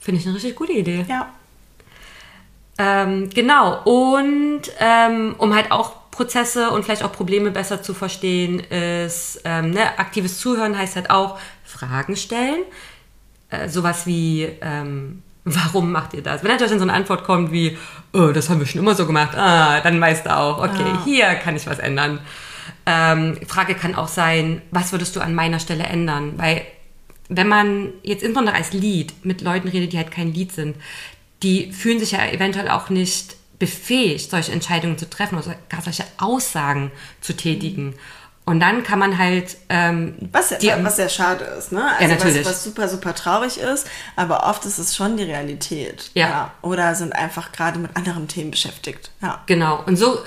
Finde 0.00 0.20
ich 0.20 0.26
eine 0.26 0.34
richtig 0.34 0.56
gute 0.56 0.72
Idee. 0.72 1.04
Ja. 1.08 1.30
Ähm, 2.78 3.30
genau. 3.30 3.82
Und 3.84 4.62
ähm, 4.78 5.34
um 5.38 5.54
halt 5.54 5.70
auch 5.70 6.10
Prozesse 6.10 6.70
und 6.70 6.84
vielleicht 6.84 7.04
auch 7.04 7.12
Probleme 7.12 7.50
besser 7.50 7.82
zu 7.82 7.94
verstehen, 7.94 8.60
ist 8.60 9.40
ähm, 9.44 9.70
ne, 9.70 9.98
aktives 9.98 10.38
Zuhören 10.38 10.76
heißt 10.76 10.96
halt 10.96 11.10
auch 11.10 11.38
Fragen 11.64 12.16
stellen. 12.16 12.62
Äh, 13.50 13.68
sowas 13.68 14.06
wie, 14.06 14.48
ähm, 14.60 15.22
warum 15.44 15.92
macht 15.92 16.14
ihr 16.14 16.22
das? 16.22 16.42
Wenn 16.42 16.50
natürlich 16.50 16.70
dann 16.70 16.78
so 16.78 16.84
eine 16.84 16.94
Antwort 16.94 17.24
kommt 17.24 17.52
wie, 17.52 17.78
oh, 18.12 18.28
das 18.28 18.50
haben 18.50 18.60
wir 18.60 18.66
schon 18.66 18.80
immer 18.80 18.94
so 18.94 19.06
gemacht, 19.06 19.36
ah, 19.36 19.80
dann 19.80 20.00
weißt 20.00 20.26
du 20.26 20.36
auch, 20.36 20.58
okay, 20.58 20.92
ah. 20.92 21.04
hier 21.04 21.34
kann 21.36 21.56
ich 21.56 21.66
was 21.66 21.78
ändern. 21.78 22.20
Ähm, 22.86 23.38
Frage 23.46 23.74
kann 23.74 23.94
auch 23.94 24.08
sein, 24.08 24.62
was 24.70 24.92
würdest 24.92 25.16
du 25.16 25.20
an 25.20 25.34
meiner 25.34 25.60
Stelle 25.60 25.84
ändern? 25.84 26.34
Weil 26.36 26.62
wenn 27.36 27.48
man 27.48 27.92
jetzt 28.02 28.22
insbesondere 28.22 28.56
als 28.56 28.72
Lead 28.72 29.24
mit 29.24 29.40
Leuten 29.40 29.68
redet, 29.68 29.92
die 29.92 29.98
halt 29.98 30.10
kein 30.10 30.32
Lead 30.32 30.52
sind, 30.52 30.76
die 31.42 31.72
fühlen 31.72 31.98
sich 31.98 32.12
ja 32.12 32.26
eventuell 32.26 32.68
auch 32.68 32.90
nicht 32.90 33.36
befähigt, 33.58 34.30
solche 34.30 34.52
Entscheidungen 34.52 34.98
zu 34.98 35.08
treffen 35.08 35.38
oder 35.38 35.54
gar 35.68 35.82
solche 35.82 36.04
Aussagen 36.18 36.90
zu 37.20 37.34
tätigen. 37.34 37.94
Und 38.44 38.58
dann 38.58 38.82
kann 38.82 38.98
man 38.98 39.18
halt. 39.18 39.56
Ähm, 39.68 40.16
was, 40.32 40.50
ja, 40.50 40.76
die, 40.76 40.84
was 40.84 40.96
sehr 40.96 41.08
schade 41.08 41.44
ist, 41.44 41.70
ne? 41.70 41.84
Also 41.92 42.02
ja, 42.02 42.08
natürlich. 42.08 42.40
Was, 42.40 42.52
was 42.52 42.64
super, 42.64 42.88
super 42.88 43.14
traurig 43.14 43.58
ist, 43.58 43.86
aber 44.16 44.48
oft 44.48 44.64
ist 44.64 44.78
es 44.78 44.96
schon 44.96 45.16
die 45.16 45.22
Realität. 45.22 46.10
Ja. 46.14 46.28
ja. 46.28 46.54
Oder 46.60 46.96
sind 46.96 47.14
einfach 47.14 47.52
gerade 47.52 47.78
mit 47.78 47.96
anderen 47.96 48.26
Themen 48.26 48.50
beschäftigt. 48.50 49.12
Ja. 49.22 49.42
Genau. 49.46 49.84
Und 49.86 49.96
so 49.96 50.16
äh, 50.16 50.18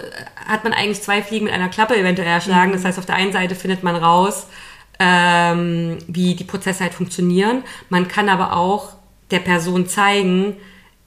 hat 0.48 0.64
man 0.64 0.72
eigentlich 0.72 1.02
zwei 1.02 1.22
Fliegen 1.22 1.46
mit 1.46 1.54
einer 1.54 1.68
Klappe 1.68 1.98
eventuell 1.98 2.30
erschlagen. 2.30 2.72
Mhm. 2.72 2.76
Das 2.76 2.86
heißt, 2.86 3.00
auf 3.00 3.06
der 3.06 3.16
einen 3.16 3.34
Seite 3.34 3.54
findet 3.54 3.84
man 3.84 3.98
raus, 3.98 4.48
ähm, 5.00 5.98
wie 6.08 6.36
die 6.36 6.44
Prozesse 6.44 6.84
halt 6.84 6.94
funktionieren. 6.94 7.64
Man 7.90 8.08
kann 8.08 8.30
aber 8.30 8.56
auch 8.56 8.94
der 9.32 9.40
Person 9.40 9.88
zeigen, 9.88 10.58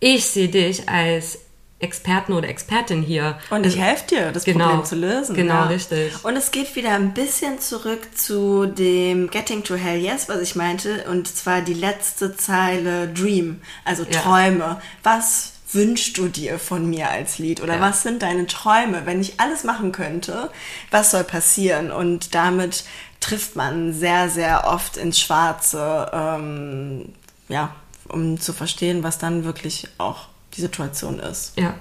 ich 0.00 0.26
sehe 0.26 0.48
dich 0.48 0.88
als 0.88 1.38
Experten 1.80 2.32
oder 2.32 2.48
Expertin 2.48 3.02
hier. 3.02 3.38
Und 3.50 3.64
ich 3.64 3.74
also, 3.74 3.82
helfe 3.82 4.06
dir, 4.08 4.32
das 4.32 4.44
genau, 4.44 4.66
Problem 4.66 4.84
zu 4.84 4.96
lösen. 4.96 5.36
Genau, 5.36 5.54
ja. 5.54 5.66
richtig. 5.66 6.24
Und 6.24 6.36
es 6.36 6.50
geht 6.50 6.74
wieder 6.74 6.90
ein 6.90 7.14
bisschen 7.14 7.60
zurück 7.60 8.00
zu 8.16 8.66
dem 8.66 9.30
Getting 9.30 9.62
to 9.62 9.76
Hell 9.76 10.00
Yes, 10.00 10.28
was 10.28 10.40
ich 10.40 10.56
meinte, 10.56 11.04
und 11.08 11.28
zwar 11.28 11.60
die 11.60 11.74
letzte 11.74 12.36
Zeile 12.36 13.08
Dream, 13.08 13.60
also 13.84 14.04
Träume. 14.04 14.58
Ja. 14.58 14.82
Was 15.04 15.52
wünschst 15.70 16.16
du 16.16 16.28
dir 16.28 16.58
von 16.58 16.88
mir 16.88 17.10
als 17.10 17.38
Lied 17.38 17.60
oder 17.60 17.74
ja. 17.74 17.80
was 17.80 18.02
sind 18.02 18.22
deine 18.22 18.46
Träume? 18.46 19.02
Wenn 19.04 19.20
ich 19.20 19.38
alles 19.38 19.64
machen 19.64 19.92
könnte, 19.92 20.50
was 20.90 21.10
soll 21.12 21.24
passieren? 21.24 21.92
Und 21.92 22.34
damit 22.34 22.84
trifft 23.20 23.56
man 23.56 23.92
sehr, 23.92 24.28
sehr 24.28 24.66
oft 24.66 24.96
ins 24.96 25.20
Schwarze, 25.20 26.10
ähm, 26.12 27.12
ja, 27.48 27.74
um 28.08 28.40
zu 28.40 28.52
verstehen, 28.52 29.02
was 29.02 29.18
dann 29.18 29.44
wirklich 29.44 29.88
auch 29.98 30.28
die 30.54 30.60
Situation 30.60 31.18
ist. 31.18 31.52
Ja. 31.58 31.74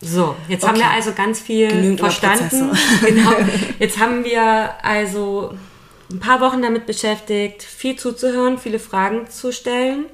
So, 0.00 0.36
jetzt 0.48 0.62
okay. 0.62 0.72
haben 0.72 0.78
wir 0.78 0.90
also 0.90 1.12
ganz 1.12 1.40
viel 1.40 1.68
Genügend 1.68 2.00
verstanden. 2.00 2.70
genau. 3.04 3.32
Jetzt 3.80 3.98
haben 3.98 4.24
wir 4.24 4.70
also 4.84 5.54
ein 6.10 6.20
paar 6.20 6.40
Wochen 6.40 6.62
damit 6.62 6.86
beschäftigt, 6.86 7.64
viel 7.64 7.96
zuzuhören, 7.96 8.58
viele 8.58 8.78
Fragen 8.78 9.28
zu 9.28 9.52
stellen. 9.52 10.06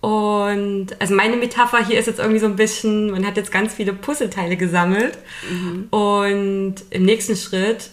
Und 0.00 0.88
also 0.98 1.14
meine 1.14 1.36
Metapher 1.36 1.84
hier 1.86 1.98
ist 1.98 2.06
jetzt 2.06 2.18
irgendwie 2.18 2.40
so 2.40 2.46
ein 2.46 2.56
bisschen, 2.56 3.12
man 3.12 3.24
hat 3.24 3.36
jetzt 3.36 3.52
ganz 3.52 3.72
viele 3.72 3.92
Puzzleteile 3.92 4.56
gesammelt. 4.56 5.16
Mhm. 5.48 5.86
Und 5.90 6.74
im 6.90 7.04
nächsten 7.04 7.36
Schritt 7.36 7.90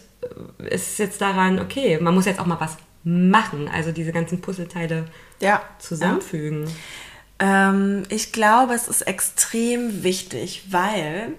ist 0.60 0.99
jetzt 0.99 1.21
daran, 1.21 1.60
okay, 1.60 1.97
man 1.99 2.13
muss 2.13 2.25
jetzt 2.25 2.39
auch 2.39 2.45
mal 2.45 2.60
was 2.60 2.77
machen, 3.03 3.69
also 3.69 3.91
diese 3.91 4.12
ganzen 4.12 4.41
Puzzleteile 4.41 5.05
ja. 5.39 5.62
zusammenfügen. 5.79 6.65
Ja. 7.39 7.69
Ähm, 7.71 8.03
ich 8.10 8.32
glaube, 8.32 8.73
es 8.73 8.88
ist 8.88 9.03
extrem 9.03 10.03
wichtig, 10.03 10.63
weil, 10.69 11.34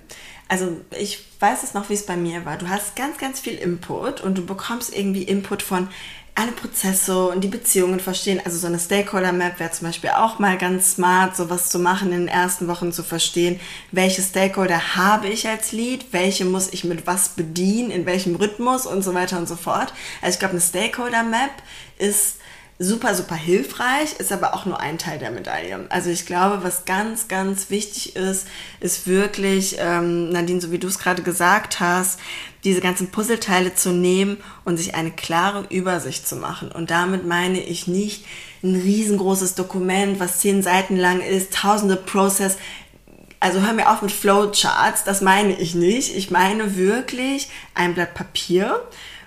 also 0.49 0.81
ich 0.99 1.27
weiß 1.41 1.63
es 1.63 1.75
noch, 1.75 1.91
wie 1.91 1.95
es 1.95 2.07
bei 2.07 2.17
mir 2.17 2.45
war. 2.45 2.57
Du 2.57 2.69
hast 2.69 2.97
ganz, 2.97 3.19
ganz 3.19 3.41
viel 3.41 3.55
Input 3.55 4.21
und 4.21 4.39
du 4.39 4.47
bekommst 4.47 4.97
irgendwie 4.97 5.23
Input 5.23 5.63
von 5.63 5.89
alle 6.35 6.53
Prozesse 6.53 7.29
und 7.29 7.43
die 7.43 7.49
Beziehungen 7.49 8.01
verstehen. 8.01 8.41
Also 8.45 8.59
so 8.59 8.67
eine 8.67 8.79
Stakeholder-Map 8.79 9.61
wäre 9.61 9.71
zum 9.71 9.89
Beispiel 9.89 10.11
auch 10.11 10.39
mal 10.39 10.59
ganz 10.59 10.95
smart, 10.95 11.37
sowas 11.37 11.69
zu 11.71 11.79
machen 11.79 12.13
in 12.13 12.27
den 12.27 12.29
ersten 12.29 12.69
Wochen 12.69 12.93
zu 12.93 13.03
verstehen, 13.03 13.61
welche 13.93 14.23
Stakeholder 14.23 14.97
habe 14.97 15.29
ich 15.29 15.49
als 15.49 15.73
Lead, 15.73 16.13
welche 16.13 16.45
muss 16.45 16.69
ich 16.73 16.85
mit 16.85 17.07
was 17.07 17.31
bedienen, 17.31 17.91
in 17.91 18.07
welchem 18.07 18.37
Rhythmus 18.37 18.87
und 18.87 19.03
so 19.03 19.15
weiter 19.15 19.39
und 19.39 19.49
so 19.49 19.57
fort. 19.57 19.93
Also 20.23 20.35
ich 20.35 20.39
glaube, 20.39 20.53
eine 20.53 20.61
Stakeholder-Map 20.61 21.51
ist 21.99 22.40
super, 22.83 23.15
super 23.15 23.35
hilfreich, 23.35 24.15
ist 24.19 24.33
aber 24.33 24.55
auch 24.55 24.65
nur 24.65 24.81
ein 24.81 24.97
Teil 24.97 25.19
der 25.19 25.31
Medaille. 25.31 25.85
Also 25.91 26.09
ich 26.09 26.25
glaube, 26.25 26.65
was 26.65 26.87
ganz, 26.87 27.29
ganz 27.29 27.69
wichtig 27.69 28.17
ist, 28.17 28.47
ist 28.81 29.07
wirklich, 29.07 29.77
ähm, 29.79 30.31
Nadine, 30.31 30.63
so 30.63 30.73
wie 30.73 30.79
du 30.79 30.89
es 30.89 30.99
gerade 30.99 31.23
gesagt 31.23 31.79
hast, 31.79 32.19
diese 32.65 32.81
ganzen 32.81 33.11
Puzzleteile 33.11 33.75
zu 33.75 33.91
nehmen 33.93 34.39
und 34.65 34.79
sich 34.79 34.95
eine 34.95 35.11
klare 35.11 35.67
Übersicht 35.69 36.27
zu 36.27 36.37
machen. 36.37 36.73
Und 36.73 36.91
damit 36.91 37.27
meine 37.27 37.61
ich 37.61 37.87
nicht 37.87 38.25
ein 38.63 38.75
riesengroßes 38.75 39.55
Dokument, 39.55 40.19
was 40.19 40.41
zehn 40.41 40.63
Seiten 40.63 40.97
lang 40.97 41.21
ist, 41.21 41.53
tausende 41.53 41.97
Process. 41.97 42.57
Also 43.41 43.61
hör 43.61 43.75
mir 43.75 43.91
auf 43.91 44.01
mit 44.01 44.13
Flowcharts, 44.13 45.05
das 45.05 45.21
meine 45.21 45.53
ich 45.53 45.75
nicht. 45.75 46.17
Ich 46.17 46.31
meine 46.31 46.77
wirklich 46.77 47.51
ein 47.75 47.93
Blatt 47.93 48.15
Papier, 48.15 48.81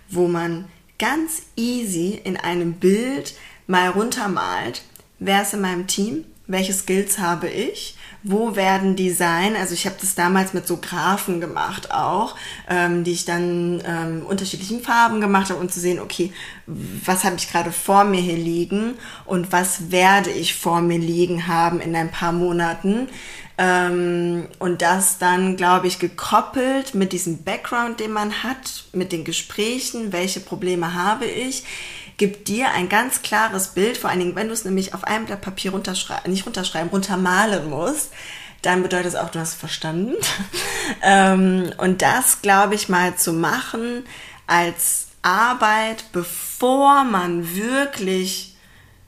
wo 0.09 0.27
man 0.27 0.65
ganz 0.99 1.43
easy 1.55 2.19
in 2.23 2.37
einem 2.37 2.73
Bild 2.73 3.35
mal 3.67 3.89
runtermalt, 3.89 4.83
wer 5.19 5.41
ist 5.41 5.53
in 5.53 5.61
meinem 5.61 5.87
Team, 5.87 6.25
welche 6.47 6.73
Skills 6.73 7.19
habe 7.19 7.49
ich, 7.49 7.95
wo 8.23 8.55
werden 8.55 8.95
die 8.95 9.11
sein? 9.11 9.55
Also 9.55 9.73
ich 9.73 9.85
habe 9.85 9.97
das 9.99 10.15
damals 10.15 10.53
mit 10.53 10.65
so 10.65 10.77
Graphen 10.77 11.41
gemacht 11.41 11.91
auch, 11.91 12.35
ähm, 12.69 13.03
die 13.03 13.11
ich 13.11 13.25
dann 13.25 13.83
ähm, 13.85 14.25
unterschiedlichen 14.25 14.81
Farben 14.81 15.19
gemacht 15.19 15.49
habe, 15.49 15.59
um 15.59 15.69
zu 15.69 15.79
sehen, 15.79 15.99
okay, 15.99 16.31
was 16.65 17.25
habe 17.25 17.35
ich 17.35 17.51
gerade 17.51 17.71
vor 17.71 18.05
mir 18.05 18.21
hier 18.21 18.37
liegen 18.37 18.93
und 19.25 19.51
was 19.51 19.91
werde 19.91 20.29
ich 20.29 20.55
vor 20.55 20.81
mir 20.81 20.99
liegen 20.99 21.47
haben 21.47 21.81
in 21.81 21.95
ein 21.95 22.11
paar 22.11 22.31
Monaten. 22.31 23.09
Ähm, 23.57 24.47
und 24.57 24.81
das 24.81 25.19
dann, 25.19 25.57
glaube 25.57 25.87
ich, 25.87 25.99
gekoppelt 25.99 26.95
mit 26.95 27.13
diesem 27.13 27.43
Background, 27.43 27.99
den 27.99 28.11
man 28.11 28.43
hat, 28.43 28.85
mit 28.93 29.11
den 29.11 29.23
Gesprächen, 29.23 30.11
welche 30.11 30.39
Probleme 30.39 30.95
habe 30.95 31.25
ich, 31.25 31.63
gibt 32.17 32.47
dir 32.47 32.71
ein 32.71 32.89
ganz 32.89 33.21
klares 33.21 33.69
Bild, 33.69 33.97
vor 33.97 34.09
allen 34.09 34.19
Dingen, 34.19 34.35
wenn 34.35 34.47
du 34.47 34.53
es 34.53 34.65
nämlich 34.65 34.93
auf 34.93 35.03
einem 35.03 35.25
Blatt 35.25 35.41
Papier 35.41 35.71
runterschreiben, 35.71 36.31
nicht 36.31 36.45
runterschreiben, 36.45 36.89
runtermalen 36.89 37.69
musst, 37.69 38.11
dann 38.61 38.81
bedeutet 38.81 39.07
es 39.07 39.15
auch, 39.15 39.29
du 39.29 39.39
hast 39.39 39.55
verstanden. 39.55 40.15
ähm, 41.01 41.73
und 41.77 42.01
das, 42.01 42.41
glaube 42.41 42.75
ich, 42.75 42.89
mal 42.89 43.15
zu 43.15 43.33
machen 43.33 44.05
als 44.47 45.07
Arbeit, 45.21 46.05
bevor 46.11 47.03
man 47.03 47.55
wirklich 47.55 48.53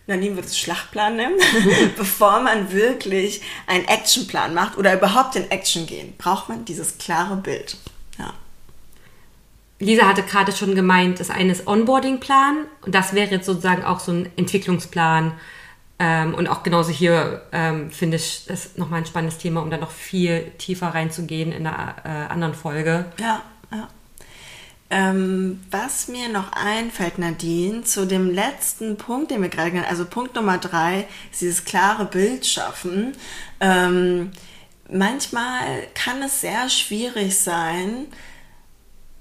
Nadine 0.08 0.36
wird 0.36 0.46
es 0.46 0.58
Schlachtplan 0.58 1.16
nennen, 1.16 1.36
bevor 1.98 2.40
man 2.42 2.72
wirklich 2.72 3.42
einen 3.66 3.86
Actionplan 3.86 4.54
macht 4.54 4.78
oder 4.78 4.94
überhaupt 4.94 5.36
in 5.36 5.50
Action 5.50 5.88
gehen, 5.88 6.14
braucht 6.18 6.48
man 6.48 6.64
dieses 6.66 6.98
klare 6.98 7.38
Bild. 7.38 7.78
Lisa 9.80 10.08
hatte 10.08 10.24
gerade 10.24 10.52
schon 10.52 10.76
gemeint, 10.76 11.20
das 11.20 11.30
eine 11.30 11.52
ist 11.52 11.68
Onboarding-Plan 11.68 12.66
und 12.86 12.96
das 12.96 13.14
wäre 13.14 13.32
jetzt 13.32 13.46
sozusagen 13.46 13.84
auch 13.84 14.00
so 14.00 14.12
ein 14.12 14.30
Entwicklungsplan, 14.36 15.34
Ähm, 15.98 16.34
und 16.34 16.50
auch 16.50 16.62
genauso 16.64 16.92
hier 16.92 17.44
ähm, 17.54 17.90
finde 17.90 18.18
ich 18.18 18.46
das 18.48 18.76
nochmal 18.78 19.00
ein 19.00 19.06
spannendes 19.06 19.38
Thema, 19.38 19.62
um 19.62 19.70
da 19.70 19.78
noch 19.78 19.92
viel 19.92 20.52
tiefer 20.58 20.88
reinzugehen 20.88 21.54
in 21.54 21.66
einer 21.66 21.96
äh, 22.04 22.34
anderen 22.34 22.54
Folge. 22.54 23.06
Ja, 23.18 23.42
ja. 23.72 23.88
Ähm, 24.90 25.64
was 25.72 26.10
mir 26.10 26.28
noch 26.28 26.52
einfällt, 26.52 27.18
Nadine, 27.18 27.84
zu 27.84 28.06
dem 28.06 28.30
letzten 28.30 28.98
Punkt, 28.98 29.32
den 29.32 29.42
wir 29.42 29.48
gerade 29.48 29.72
genannt 29.72 29.90
also 29.90 30.04
Punkt 30.04 30.36
Nummer 30.36 30.58
drei, 30.58 31.08
ist 31.32 31.40
dieses 31.40 31.64
klare 31.64 32.04
Bild 32.04 32.46
schaffen. 32.46 33.14
Ähm, 33.62 34.34
manchmal 34.90 35.88
kann 35.94 36.22
es 36.22 36.42
sehr 36.42 36.70
schwierig 36.70 37.40
sein, 37.40 38.08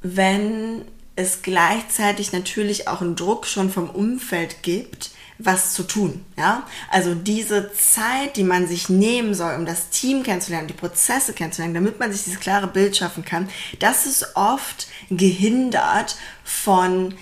wenn 0.05 0.85
es 1.17 1.43
gleichzeitig 1.43 2.33
natürlich 2.33 2.89
auch 2.89 3.01
einen 3.01 3.17
Druck 3.17 3.47
schon 3.47 3.71
vom 3.71 3.89
Umfeld 3.89 4.63
gibt, 4.63 5.11
was 5.39 5.73
zu 5.73 5.83
tun. 5.83 6.25
Ja? 6.37 6.65
Also 6.91 7.15
diese 7.15 7.73
Zeit, 7.73 8.37
die 8.37 8.45
man 8.45 8.69
sich 8.69 8.89
nehmen 8.89 9.35
soll, 9.35 9.55
um 9.55 9.67
das 9.67 9.89
Team 9.89 10.23
kennenzulernen, 10.23 10.69
die 10.69 10.75
Prozesse 10.75 11.33
kennenzulernen, 11.33 11.75
damit 11.75 11.99
man 11.99 12.13
sich 12.13 12.25
dieses 12.25 12.39
klare 12.39 12.69
Bild 12.69 12.97
schaffen 12.97 13.25
kann, 13.25 13.49
das 13.81 14.07
ist 14.07 14.37
oft 14.37 14.89
gehindert 15.11 16.17
von 16.45 17.15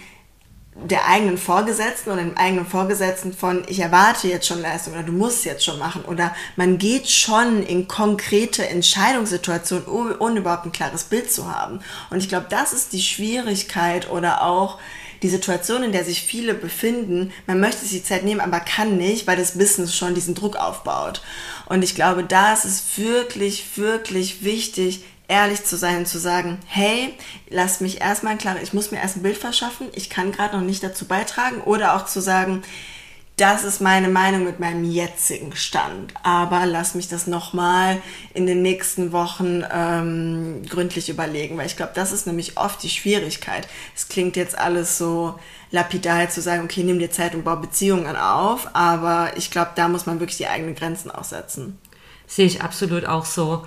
der 0.74 1.06
eigenen 1.06 1.36
Vorgesetzten 1.36 2.10
oder 2.10 2.22
dem 2.22 2.36
eigenen 2.36 2.66
Vorgesetzten 2.66 3.34
von, 3.34 3.64
ich 3.68 3.80
erwarte 3.80 4.28
jetzt 4.28 4.46
schon 4.46 4.62
Leistung 4.62 4.94
oder 4.94 5.02
du 5.02 5.12
musst 5.12 5.44
jetzt 5.44 5.64
schon 5.64 5.78
machen 5.78 6.02
oder 6.06 6.34
man 6.56 6.78
geht 6.78 7.08
schon 7.08 7.62
in 7.62 7.88
konkrete 7.88 8.66
Entscheidungssituationen, 8.66 9.86
ohne 10.18 10.40
überhaupt 10.40 10.64
ein 10.64 10.72
klares 10.72 11.04
Bild 11.04 11.30
zu 11.30 11.54
haben. 11.54 11.80
Und 12.10 12.18
ich 12.18 12.28
glaube, 12.28 12.46
das 12.48 12.72
ist 12.72 12.92
die 12.94 13.02
Schwierigkeit 13.02 14.10
oder 14.10 14.42
auch 14.42 14.78
die 15.22 15.28
Situation, 15.28 15.84
in 15.84 15.92
der 15.92 16.04
sich 16.04 16.22
viele 16.22 16.54
befinden. 16.54 17.32
Man 17.46 17.60
möchte 17.60 17.82
sich 17.82 17.90
die 17.90 18.02
Zeit 18.02 18.24
nehmen, 18.24 18.40
aber 18.40 18.58
kann 18.58 18.96
nicht, 18.96 19.26
weil 19.26 19.36
das 19.36 19.56
Business 19.56 19.94
schon 19.94 20.14
diesen 20.14 20.34
Druck 20.34 20.56
aufbaut. 20.56 21.22
Und 21.66 21.84
ich 21.84 21.94
glaube, 21.94 22.24
da 22.24 22.52
ist 22.52 22.64
es 22.64 22.82
wirklich, 22.96 23.76
wirklich 23.76 24.42
wichtig, 24.42 25.04
ehrlich 25.32 25.64
zu 25.64 25.78
sein 25.78 25.98
und 25.98 26.06
zu 26.06 26.18
sagen, 26.18 26.58
hey, 26.66 27.14
lass 27.48 27.80
mich 27.80 28.02
erstmal 28.02 28.36
klar, 28.36 28.56
ich 28.62 28.74
muss 28.74 28.90
mir 28.90 28.98
erst 28.98 29.16
ein 29.16 29.22
Bild 29.22 29.38
verschaffen, 29.38 29.88
ich 29.94 30.10
kann 30.10 30.30
gerade 30.30 30.58
noch 30.58 30.64
nicht 30.64 30.82
dazu 30.82 31.06
beitragen 31.06 31.62
oder 31.62 31.96
auch 31.96 32.04
zu 32.04 32.20
sagen, 32.20 32.62
das 33.38 33.64
ist 33.64 33.80
meine 33.80 34.08
Meinung 34.08 34.44
mit 34.44 34.60
meinem 34.60 34.84
jetzigen 34.84 35.56
Stand. 35.56 36.12
Aber 36.22 36.66
lass 36.66 36.94
mich 36.94 37.08
das 37.08 37.26
nochmal 37.26 38.02
in 38.34 38.46
den 38.46 38.60
nächsten 38.60 39.10
Wochen 39.12 39.64
ähm, 39.72 40.62
gründlich 40.68 41.08
überlegen, 41.08 41.56
weil 41.56 41.64
ich 41.64 41.78
glaube, 41.78 41.92
das 41.94 42.12
ist 42.12 42.26
nämlich 42.26 42.58
oft 42.58 42.82
die 42.82 42.90
Schwierigkeit. 42.90 43.66
Es 43.96 44.08
klingt 44.08 44.36
jetzt 44.36 44.58
alles 44.58 44.98
so 44.98 45.38
lapidar 45.70 46.28
zu 46.28 46.42
sagen, 46.42 46.64
okay, 46.64 46.82
nimm 46.82 46.98
dir 46.98 47.10
Zeit 47.10 47.34
und 47.34 47.42
bau 47.42 47.56
Beziehungen 47.56 48.16
auf, 48.16 48.68
aber 48.74 49.30
ich 49.38 49.50
glaube, 49.50 49.70
da 49.76 49.88
muss 49.88 50.04
man 50.04 50.20
wirklich 50.20 50.36
die 50.36 50.46
eigenen 50.46 50.74
Grenzen 50.74 51.10
aussetzen. 51.10 51.78
Sehe 52.26 52.46
ich 52.46 52.60
absolut 52.60 53.06
auch 53.06 53.24
so 53.24 53.66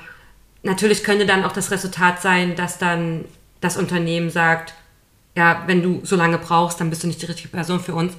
natürlich 0.66 1.04
könnte 1.04 1.26
dann 1.26 1.46
auch 1.46 1.52
das 1.52 1.72
Resultat 1.72 2.22
sein, 2.22 2.56
dass 2.56 2.78
dann 2.78 3.26
das 3.62 3.78
Unternehmen 3.78 4.30
sagt, 4.30 4.74
ja, 5.36 5.64
wenn 5.68 5.82
du 5.82 6.02
so 6.04 6.16
lange 6.16 6.38
brauchst, 6.38 6.80
dann 6.80 6.90
bist 6.90 7.04
du 7.04 7.08
nicht 7.08 7.22
die 7.22 7.26
richtige 7.26 7.50
Person 7.50 7.80
für 7.80 7.94
uns. 7.94 8.14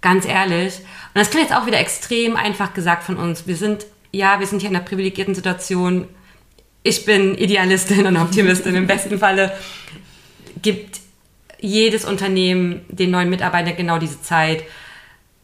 Ganz 0.00 0.26
ehrlich. 0.26 0.78
Und 0.78 1.14
das 1.14 1.30
klingt 1.30 1.48
jetzt 1.48 1.56
auch 1.56 1.66
wieder 1.66 1.80
extrem 1.80 2.36
einfach 2.36 2.74
gesagt 2.74 3.02
von 3.02 3.16
uns. 3.16 3.46
Wir 3.46 3.56
sind, 3.56 3.86
ja, 4.12 4.38
wir 4.40 4.46
sind 4.46 4.60
hier 4.60 4.70
in 4.70 4.76
einer 4.76 4.84
privilegierten 4.84 5.34
Situation. 5.34 6.06
Ich 6.82 7.04
bin 7.04 7.36
Idealistin 7.36 8.06
und 8.06 8.16
Optimistin. 8.16 8.74
Im 8.74 8.86
besten 8.86 9.18
Falle 9.18 9.52
gibt 10.62 11.00
jedes 11.58 12.04
Unternehmen 12.04 12.84
den 12.88 13.10
neuen 13.10 13.30
Mitarbeitern 13.30 13.76
genau 13.76 13.98
diese 13.98 14.20
Zeit. 14.22 14.64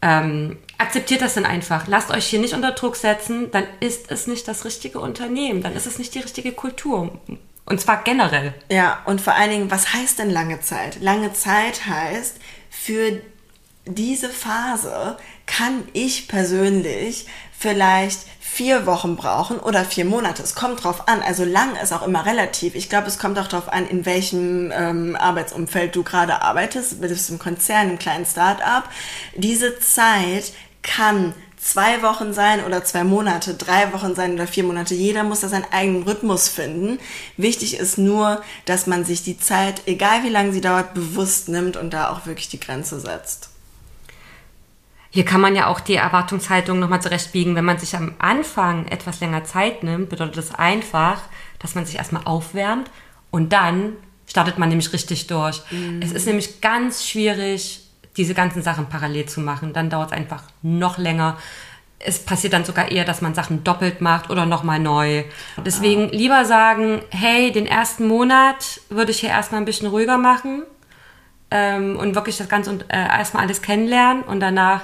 Ähm, 0.03 0.59
akzeptiert 0.79 1.23
das 1.23 1.35
dann 1.35 1.47
einfach. 1.47 1.87
Lasst 1.87 2.11
euch 2.11 2.27
hier 2.27 2.41
nicht 2.41 2.55
unter 2.55 2.73
Druck 2.73 2.97
setzen, 2.97 3.51
dann 3.53 3.65
ist 3.81 4.11
es 4.11 4.27
nicht 4.27 4.49
das 4.49 4.65
richtige 4.65 4.99
Unternehmen, 4.99 5.63
dann 5.63 5.75
ist 5.75 5.87
es 5.87 5.99
nicht 5.99 6.15
die 6.15 6.21
richtige 6.21 6.53
Kultur. 6.53 7.21
Und 7.65 7.81
zwar 7.81 8.03
generell. 8.03 8.53
Ja, 8.71 9.01
und 9.07 9.21
vor 9.21 9.35
allen 9.35 9.51
Dingen, 9.51 9.71
was 9.71 9.95
heißt 9.95 10.19
denn 10.19 10.31
lange 10.31 10.61
Zeit? 10.61 11.01
Lange 11.01 11.33
Zeit 11.33 11.87
heißt, 11.87 12.37
für 12.69 13.21
diese 13.87 14.29
Phase 14.29 15.17
kann 15.47 15.85
ich 15.93 16.29
persönlich 16.29 17.27
vielleicht 17.63 18.27
vier 18.41 18.87
Wochen 18.87 19.17
brauchen 19.17 19.59
oder 19.59 19.85
vier 19.85 20.05
Monate. 20.05 20.43
Es 20.43 20.55
kommt 20.55 20.83
drauf 20.83 21.09
an. 21.09 21.23
Also 21.23 21.45
lang 21.45 21.77
ist 21.77 21.93
auch 21.93 22.05
immer 22.07 22.27
relativ. 22.27 22.75
Ich 22.75 22.89
glaube, 22.91 23.07
es 23.07 23.19
kommt 23.19 23.39
auch 23.39 23.47
darauf 23.47 23.73
an, 23.73 23.87
in 23.87 24.05
welchem 24.05 24.73
ähm, 24.73 25.17
Arbeitsumfeld 25.17 25.95
du 25.95 26.03
gerade 26.03 26.43
arbeitest. 26.43 27.01
Bist 27.01 27.29
du 27.29 27.35
im 27.35 27.39
Konzern, 27.39 27.91
im 27.91 27.99
kleinen 27.99 28.27
Start-up. 28.27 28.91
Diese 29.37 29.79
Zeit 29.79 30.53
kann 30.83 31.35
zwei 31.57 32.03
Wochen 32.03 32.35
sein 32.35 32.65
oder 32.65 32.85
zwei 32.85 33.05
Monate, 33.05 33.55
drei 33.55 33.93
Wochen 33.93 34.17
sein 34.17 34.35
oder 34.35 34.49
vier 34.49 34.65
Monate. 34.65 34.95
Jeder 34.95 35.23
muss 35.23 35.41
da 35.41 35.49
seinen 35.49 35.73
eigenen 35.73 36.03
Rhythmus 36.03 36.49
finden. 36.49 36.99
Wichtig 37.37 37.79
ist 37.79 37.97
nur, 37.97 38.43
dass 38.65 38.89
man 38.89 39.05
sich 39.05 39.23
die 39.23 39.39
Zeit, 39.39 39.83
egal 39.87 40.25
wie 40.25 40.31
lange 40.31 40.53
sie 40.53 40.61
dauert, 40.61 40.95
bewusst 40.95 41.49
nimmt 41.49 41.77
und 41.77 41.95
da 41.95 42.11
auch 42.11 42.27
wirklich 42.27 42.49
die 42.49 42.61
Grenze 42.61 42.99
setzt. 42.99 43.52
Hier 45.15 45.27
kann 45.27 45.43
man 45.43 45.55
ja 45.55 45.67
auch 45.67 45.79
die 45.79 45.97
Erwartungshaltung 45.97 46.79
nochmal 46.79 47.03
zurechtbiegen. 47.03 47.55
Wenn 47.55 47.67
man 47.67 47.79
sich 47.79 47.95
am 47.95 48.15
Anfang 48.19 48.87
etwas 48.87 49.21
länger 49.21 49.45
Zeit 49.45 49.83
nimmt, 49.83 50.09
bedeutet 50.09 50.39
das 50.39 50.55
einfach, 50.55 51.21
dass 51.59 51.75
man 51.75 51.85
sich 51.85 51.97
erstmal 51.97 52.25
aufwärmt 52.25 52.91
und 53.31 53.53
dann 53.53 53.93
startet 54.27 54.59
man 54.59 54.71
nämlich 54.71 54.91
richtig 54.95 55.27
durch. 55.27 55.61
Mhm. 55.71 56.01
Es 56.03 56.13
ist 56.13 56.25
nämlich 56.25 56.63
ganz 56.63 57.07
schwierig, 57.07 57.87
diese 58.17 58.33
ganzen 58.33 58.63
Sachen 58.63 58.87
parallel 58.87 59.27
zu 59.27 59.41
machen. 59.41 59.75
Dann 59.75 59.91
dauert 59.91 60.13
es 60.13 60.17
einfach 60.17 60.45
noch 60.63 60.97
länger. 60.97 61.37
Es 61.99 62.19
passiert 62.19 62.55
dann 62.55 62.65
sogar 62.65 62.91
eher, 62.91 63.05
dass 63.05 63.21
man 63.21 63.35
Sachen 63.35 63.65
doppelt 63.65 64.01
macht 64.01 64.31
oder 64.31 64.47
nochmal 64.47 64.79
neu. 64.79 65.25
Deswegen 65.63 66.09
lieber 66.09 66.47
sagen, 66.47 67.03
hey, 67.11 67.53
den 67.53 67.67
ersten 67.67 68.09
Monat 68.09 68.81
würde 68.89 69.11
ich 69.11 69.21
hier 69.21 69.29
erstmal 69.29 69.61
ein 69.61 69.67
bisschen 69.67 69.89
ruhiger 69.89 70.17
machen 70.17 70.63
ähm, 71.51 71.99
und 71.99 72.15
wirklich 72.15 72.39
das 72.39 72.49
Ganze 72.49 72.79
äh, 72.89 72.97
erstmal 72.97 73.45
alles 73.45 73.61
kennenlernen 73.61 74.23
und 74.23 74.41
danach 74.41 74.81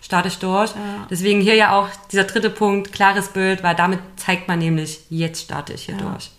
starte 0.00 0.28
ich 0.28 0.38
durch. 0.38 0.70
Ja. 0.70 1.06
Deswegen 1.10 1.40
hier 1.40 1.54
ja 1.54 1.78
auch 1.78 1.88
dieser 2.10 2.24
dritte 2.24 2.50
Punkt, 2.50 2.92
klares 2.92 3.28
Bild, 3.28 3.62
weil 3.62 3.74
damit 3.74 4.00
zeigt 4.16 4.48
man 4.48 4.58
nämlich, 4.58 5.00
jetzt 5.10 5.42
starte 5.42 5.72
ich 5.72 5.84
hier 5.84 5.96
ja. 5.96 6.02
durch. 6.02 6.30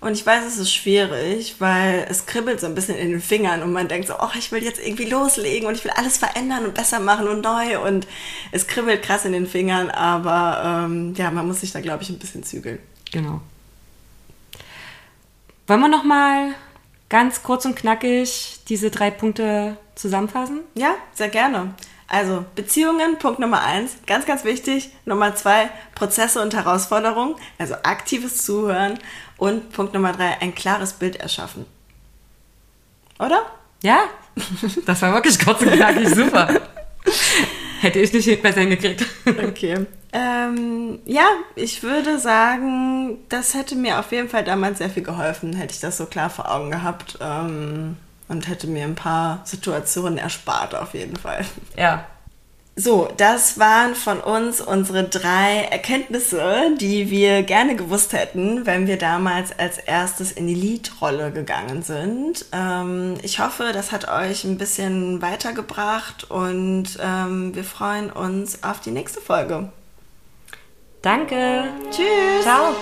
Und 0.00 0.12
ich 0.12 0.24
weiß, 0.24 0.46
es 0.46 0.58
ist 0.58 0.72
schwierig, 0.72 1.56
weil 1.58 2.06
es 2.08 2.26
kribbelt 2.26 2.60
so 2.60 2.66
ein 2.66 2.76
bisschen 2.76 2.96
in 2.96 3.10
den 3.10 3.20
Fingern 3.20 3.64
und 3.64 3.72
man 3.72 3.88
denkt 3.88 4.06
so, 4.06 4.14
oh, 4.20 4.28
ich 4.38 4.52
will 4.52 4.62
jetzt 4.62 4.80
irgendwie 4.80 5.06
loslegen 5.06 5.66
und 5.66 5.74
ich 5.74 5.84
will 5.84 5.90
alles 5.90 6.18
verändern 6.18 6.64
und 6.66 6.74
besser 6.74 7.00
machen 7.00 7.26
und 7.26 7.42
neu 7.42 7.80
und 7.84 8.06
es 8.52 8.68
kribbelt 8.68 9.02
krass 9.02 9.24
in 9.24 9.32
den 9.32 9.48
Fingern, 9.48 9.90
aber 9.90 10.84
ähm, 10.86 11.14
ja, 11.16 11.32
man 11.32 11.48
muss 11.48 11.62
sich 11.62 11.72
da, 11.72 11.80
glaube 11.80 12.04
ich, 12.04 12.10
ein 12.10 12.18
bisschen 12.18 12.44
zügeln. 12.44 12.78
Genau. 13.10 13.40
Wollen 15.66 15.80
wir 15.80 15.88
nochmal 15.88 16.54
ganz 17.08 17.42
kurz 17.42 17.64
und 17.64 17.74
knackig 17.74 18.60
diese 18.68 18.90
drei 18.90 19.10
Punkte 19.10 19.76
zusammenfassen? 19.96 20.60
Ja, 20.76 20.94
sehr 21.12 21.28
gerne. 21.28 21.74
Also 22.08 22.44
Beziehungen, 22.54 23.18
Punkt 23.18 23.38
Nummer 23.38 23.62
eins, 23.62 23.98
ganz, 24.06 24.24
ganz 24.24 24.44
wichtig. 24.44 24.90
Nummer 25.04 25.34
zwei, 25.34 25.68
Prozesse 25.94 26.40
und 26.40 26.54
Herausforderungen, 26.54 27.36
also 27.58 27.74
aktives 27.82 28.44
Zuhören. 28.44 28.98
Und 29.36 29.70
Punkt 29.72 29.92
Nummer 29.92 30.12
drei, 30.12 30.40
ein 30.40 30.54
klares 30.54 30.94
Bild 30.94 31.16
erschaffen. 31.16 31.66
Oder? 33.18 33.42
Ja, 33.82 34.04
das 34.86 35.02
war 35.02 35.12
wirklich 35.12 35.38
kurz 35.38 35.60
und 35.60 35.70
knackig 35.70 36.08
super. 36.08 36.48
Hätte 37.80 38.00
ich 38.00 38.12
nicht 38.12 38.42
besser 38.42 38.60
hingekriegt. 38.60 39.04
Okay. 39.26 39.86
Ähm, 40.12 41.00
ja, 41.04 41.26
ich 41.54 41.82
würde 41.82 42.18
sagen, 42.18 43.18
das 43.28 43.54
hätte 43.54 43.76
mir 43.76 43.98
auf 43.98 44.10
jeden 44.10 44.28
Fall 44.28 44.42
damals 44.42 44.78
sehr 44.78 44.88
viel 44.88 45.02
geholfen, 45.02 45.52
hätte 45.52 45.74
ich 45.74 45.80
das 45.80 45.98
so 45.98 46.06
klar 46.06 46.30
vor 46.30 46.50
Augen 46.50 46.70
gehabt. 46.70 47.18
Ähm, 47.20 47.96
und 48.28 48.48
hätte 48.48 48.66
mir 48.66 48.84
ein 48.84 48.94
paar 48.94 49.40
Situationen 49.44 50.18
erspart 50.18 50.74
auf 50.74 50.94
jeden 50.94 51.16
Fall. 51.16 51.44
Ja. 51.76 52.06
So, 52.80 53.08
das 53.16 53.58
waren 53.58 53.96
von 53.96 54.20
uns 54.20 54.60
unsere 54.60 55.02
drei 55.02 55.66
Erkenntnisse, 55.68 56.76
die 56.80 57.10
wir 57.10 57.42
gerne 57.42 57.74
gewusst 57.74 58.12
hätten, 58.12 58.66
wenn 58.66 58.86
wir 58.86 58.98
damals 58.98 59.58
als 59.58 59.78
erstes 59.78 60.30
in 60.30 60.46
die 60.46 60.54
Lead-Rolle 60.54 61.32
gegangen 61.32 61.82
sind. 61.82 62.46
Ähm, 62.52 63.14
ich 63.22 63.40
hoffe, 63.40 63.72
das 63.72 63.90
hat 63.90 64.08
euch 64.08 64.44
ein 64.44 64.58
bisschen 64.58 65.20
weitergebracht 65.20 66.30
und 66.30 67.00
ähm, 67.02 67.52
wir 67.52 67.64
freuen 67.64 68.12
uns 68.12 68.62
auf 68.62 68.78
die 68.78 68.92
nächste 68.92 69.20
Folge. 69.20 69.72
Danke. 71.02 71.64
Tschüss. 71.90 72.44
Ciao. 72.44 72.76